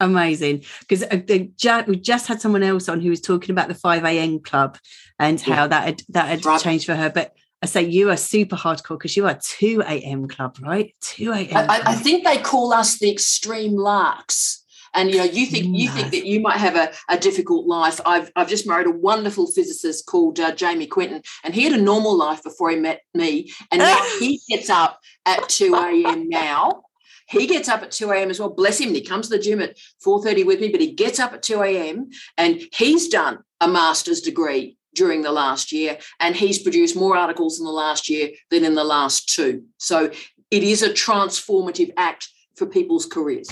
Amazing. 0.00 0.64
Because 0.80 1.02
uh, 1.02 1.84
we 1.86 1.96
just 1.96 2.26
had 2.26 2.40
someone 2.40 2.62
else 2.62 2.88
on 2.88 3.00
who 3.00 3.10
was 3.10 3.20
talking 3.20 3.50
about 3.50 3.68
the 3.68 3.74
5 3.74 4.04
a.m. 4.04 4.40
club 4.40 4.78
and 5.18 5.44
Yeah. 5.46 5.54
how 5.54 5.66
that 5.66 5.84
had, 5.84 6.02
that 6.10 6.28
had 6.28 6.44
Right. 6.44 6.60
changed 6.60 6.86
for 6.86 6.94
her. 6.94 7.10
But 7.10 7.34
I 7.62 7.66
say 7.66 7.82
you 7.82 8.10
are 8.10 8.16
super 8.16 8.56
hardcore 8.56 8.96
because 8.98 9.16
you 9.16 9.26
are 9.26 9.38
2 9.42 9.82
a.m. 9.86 10.28
club, 10.28 10.56
right? 10.62 10.94
2 11.02 11.32
a.m. 11.32 11.70
I, 11.70 11.82
I- 11.84 11.94
think 11.94 12.24
they 12.24 12.38
call 12.38 12.72
us 12.72 12.98
the 12.98 13.10
extreme 13.10 13.76
larks. 13.76 14.64
And 14.92 15.08
you 15.12 15.18
know, 15.18 15.24
you 15.24 15.46
think 15.46 15.76
you 15.76 15.88
think 15.88 16.10
that 16.10 16.26
you 16.26 16.40
might 16.40 16.56
have 16.56 16.74
a, 16.74 16.90
a 17.08 17.16
difficult 17.16 17.64
life. 17.68 18.00
I've 18.04 18.32
I've 18.34 18.48
just 18.48 18.66
married 18.66 18.88
a 18.88 18.90
wonderful 18.90 19.46
physicist 19.46 20.06
called 20.06 20.40
uh, 20.40 20.52
Jamie 20.52 20.88
Quinton, 20.88 21.22
and 21.44 21.54
he 21.54 21.62
had 21.62 21.72
a 21.78 21.80
normal 21.80 22.16
life 22.18 22.42
before 22.42 22.70
he 22.70 22.76
met 22.76 23.00
me, 23.14 23.52
and 23.70 23.78
now 23.78 24.00
he 24.18 24.40
gets 24.48 24.68
up 24.68 24.98
at 25.26 25.48
two 25.48 25.76
a.m. 25.76 26.28
now. 26.28 26.82
He 27.28 27.46
gets 27.46 27.68
up 27.68 27.84
at 27.84 27.92
2 27.92 28.10
a.m. 28.10 28.30
as 28.30 28.40
well. 28.40 28.48
Bless 28.50 28.80
him. 28.80 28.92
He 28.92 29.02
comes 29.02 29.28
to 29.28 29.36
the 29.36 29.42
gym 29.42 29.60
at 29.60 29.76
4:30 30.04 30.44
with 30.44 30.58
me, 30.60 30.70
but 30.70 30.80
he 30.80 30.90
gets 30.90 31.20
up 31.20 31.32
at 31.32 31.44
2 31.44 31.62
a.m. 31.62 32.10
and 32.36 32.60
he's 32.74 33.06
done 33.06 33.38
a 33.60 33.68
master's 33.68 34.20
degree 34.20 34.76
during 34.94 35.22
the 35.22 35.32
last 35.32 35.72
year, 35.72 35.98
and 36.18 36.34
he's 36.34 36.62
produced 36.62 36.96
more 36.96 37.16
articles 37.16 37.58
in 37.58 37.64
the 37.64 37.72
last 37.72 38.08
year 38.08 38.30
than 38.50 38.64
in 38.64 38.74
the 38.74 38.84
last 38.84 39.28
two. 39.28 39.64
So 39.78 40.10
it 40.50 40.62
is 40.62 40.82
a 40.82 40.90
transformative 40.90 41.92
act 41.96 42.28
for 42.56 42.66
people's 42.66 43.06
careers. 43.06 43.48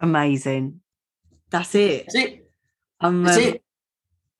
Amazing. 0.00 0.80
That's 1.50 1.74
it. 1.74 2.06
That's 2.06 2.14
it. 2.14 2.50
I'm, 3.00 3.24
That's 3.24 3.36
um, 3.36 3.42
it. 3.42 3.62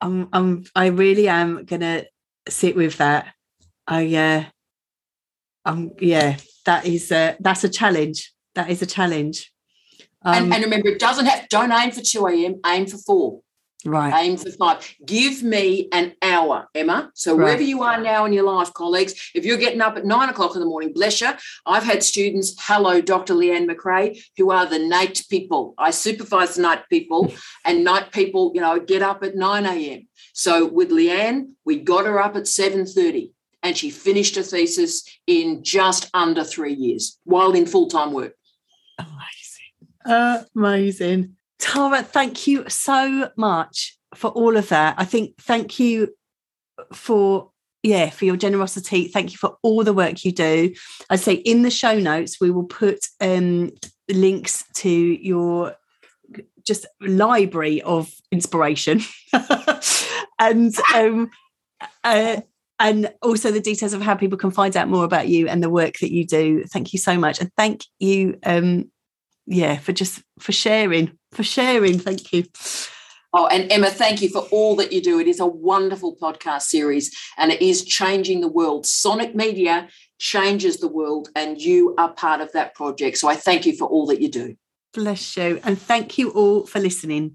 I'm, 0.00 0.28
I'm, 0.32 0.64
I 0.74 0.86
really 0.86 1.28
am 1.28 1.64
gonna 1.64 2.04
sit 2.48 2.76
with 2.76 2.98
that. 2.98 3.34
I, 3.86 4.14
uh, 4.14 4.44
um, 5.64 5.92
yeah, 5.98 6.36
that 6.66 6.86
is, 6.86 7.10
uh, 7.12 7.34
that's 7.40 7.64
a 7.64 7.68
challenge. 7.68 8.32
That 8.54 8.70
is 8.70 8.82
a 8.82 8.86
challenge. 8.86 9.52
Um, 10.24 10.44
and, 10.44 10.54
and 10.54 10.64
remember, 10.64 10.88
it 10.88 10.98
doesn't 10.98 11.26
have. 11.26 11.48
Don't 11.48 11.72
aim 11.72 11.90
for 11.90 12.00
2 12.00 12.26
a.m. 12.26 12.60
Aim 12.66 12.86
for 12.86 12.96
four. 12.98 13.40
Right. 13.84 14.24
Aim 14.24 14.36
for 14.38 14.50
five. 14.50 14.94
Give 15.04 15.42
me 15.42 15.88
an 15.92 16.14
hour, 16.22 16.68
Emma. 16.74 17.10
So 17.14 17.36
wherever 17.36 17.62
you 17.62 17.82
are 17.82 18.00
now 18.00 18.24
in 18.24 18.32
your 18.32 18.44
life, 18.44 18.72
colleagues, 18.72 19.30
if 19.34 19.44
you're 19.44 19.58
getting 19.58 19.82
up 19.82 19.96
at 19.96 20.06
nine 20.06 20.30
o'clock 20.30 20.54
in 20.54 20.60
the 20.60 20.66
morning, 20.66 20.92
bless 20.92 21.20
you. 21.20 21.30
I've 21.66 21.82
had 21.82 22.02
students, 22.02 22.54
hello, 22.58 23.00
Dr. 23.00 23.34
Leanne 23.34 23.68
McRae, 23.70 24.18
who 24.38 24.50
are 24.50 24.66
the 24.66 24.78
night 24.78 25.22
people. 25.28 25.74
I 25.76 25.90
supervise 25.90 26.54
the 26.54 26.62
night 26.62 26.88
people, 26.88 27.32
and 27.64 27.84
night 27.84 28.10
people, 28.12 28.52
you 28.54 28.60
know, 28.60 28.80
get 28.80 29.02
up 29.02 29.22
at 29.22 29.36
9 29.36 29.66
a.m. 29.66 30.08
So 30.32 30.66
with 30.66 30.90
Leanne, 30.90 31.50
we 31.64 31.78
got 31.78 32.06
her 32.06 32.20
up 32.20 32.36
at 32.36 32.44
7:30 32.44 33.30
and 33.62 33.76
she 33.76 33.90
finished 33.90 34.36
her 34.36 34.42
thesis 34.42 35.04
in 35.26 35.62
just 35.62 36.10
under 36.12 36.44
three 36.44 36.74
years 36.74 37.18
while 37.24 37.52
in 37.52 37.66
full-time 37.66 38.12
work. 38.12 38.34
Oh, 39.00 39.06
Amazing. 40.06 40.48
Amazing. 40.54 41.36
Tara, 41.58 42.02
thank 42.02 42.46
you 42.46 42.68
so 42.68 43.30
much 43.36 43.96
for 44.14 44.30
all 44.30 44.56
of 44.56 44.68
that. 44.68 44.94
I 44.98 45.04
think 45.04 45.36
thank 45.40 45.78
you 45.78 46.14
for 46.92 47.50
yeah, 47.84 48.08
for 48.08 48.24
your 48.24 48.36
generosity. 48.36 49.08
Thank 49.08 49.32
you 49.32 49.38
for 49.38 49.58
all 49.62 49.84
the 49.84 49.92
work 49.92 50.24
you 50.24 50.32
do. 50.32 50.72
I'd 51.10 51.20
say 51.20 51.34
in 51.34 51.62
the 51.62 51.70
show 51.70 51.98
notes, 51.98 52.40
we 52.40 52.50
will 52.50 52.64
put 52.64 53.06
um 53.20 53.72
links 54.08 54.64
to 54.74 54.90
your 54.90 55.76
just 56.66 56.86
library 57.00 57.82
of 57.82 58.10
inspiration 58.32 59.02
and 60.38 60.74
um 60.94 61.30
uh, 62.02 62.40
and 62.80 63.12
also 63.22 63.50
the 63.50 63.60
details 63.60 63.92
of 63.92 64.00
how 64.00 64.14
people 64.14 64.38
can 64.38 64.50
find 64.50 64.76
out 64.76 64.88
more 64.88 65.04
about 65.04 65.28
you 65.28 65.46
and 65.46 65.62
the 65.62 65.70
work 65.70 65.98
that 66.00 66.10
you 66.10 66.26
do. 66.26 66.64
Thank 66.64 66.92
you 66.94 66.98
so 66.98 67.18
much. 67.18 67.40
And 67.40 67.50
thank 67.56 67.84
you 67.98 68.38
um 68.44 68.90
yeah 69.46 69.76
for 69.76 69.92
just 69.92 70.22
for 70.38 70.52
sharing 70.52 71.18
for 71.34 71.42
sharing 71.42 71.98
thank 71.98 72.32
you 72.32 72.44
Oh, 73.36 73.48
and 73.48 73.70
Emma, 73.72 73.90
thank 73.90 74.22
you 74.22 74.28
for 74.28 74.42
all 74.52 74.76
that 74.76 74.92
you 74.92 75.02
do. 75.02 75.18
It 75.18 75.26
is 75.26 75.40
a 75.40 75.46
wonderful 75.46 76.14
podcast 76.14 76.62
series 76.62 77.12
and 77.36 77.50
it 77.50 77.60
is 77.60 77.84
changing 77.84 78.42
the 78.42 78.48
world. 78.48 78.86
Sonic 78.86 79.34
Media 79.34 79.88
changes 80.20 80.76
the 80.76 80.86
world, 80.86 81.30
and 81.34 81.60
you 81.60 81.96
are 81.98 82.12
part 82.12 82.40
of 82.40 82.52
that 82.52 82.76
project. 82.76 83.18
So 83.18 83.26
I 83.26 83.34
thank 83.34 83.66
you 83.66 83.76
for 83.76 83.86
all 83.88 84.06
that 84.06 84.20
you 84.20 84.30
do. 84.30 84.54
bless 84.92 85.36
you 85.36 85.60
and 85.64 85.76
thank 85.76 86.16
you 86.16 86.30
all 86.30 86.64
for 86.64 86.78
listening 86.78 87.32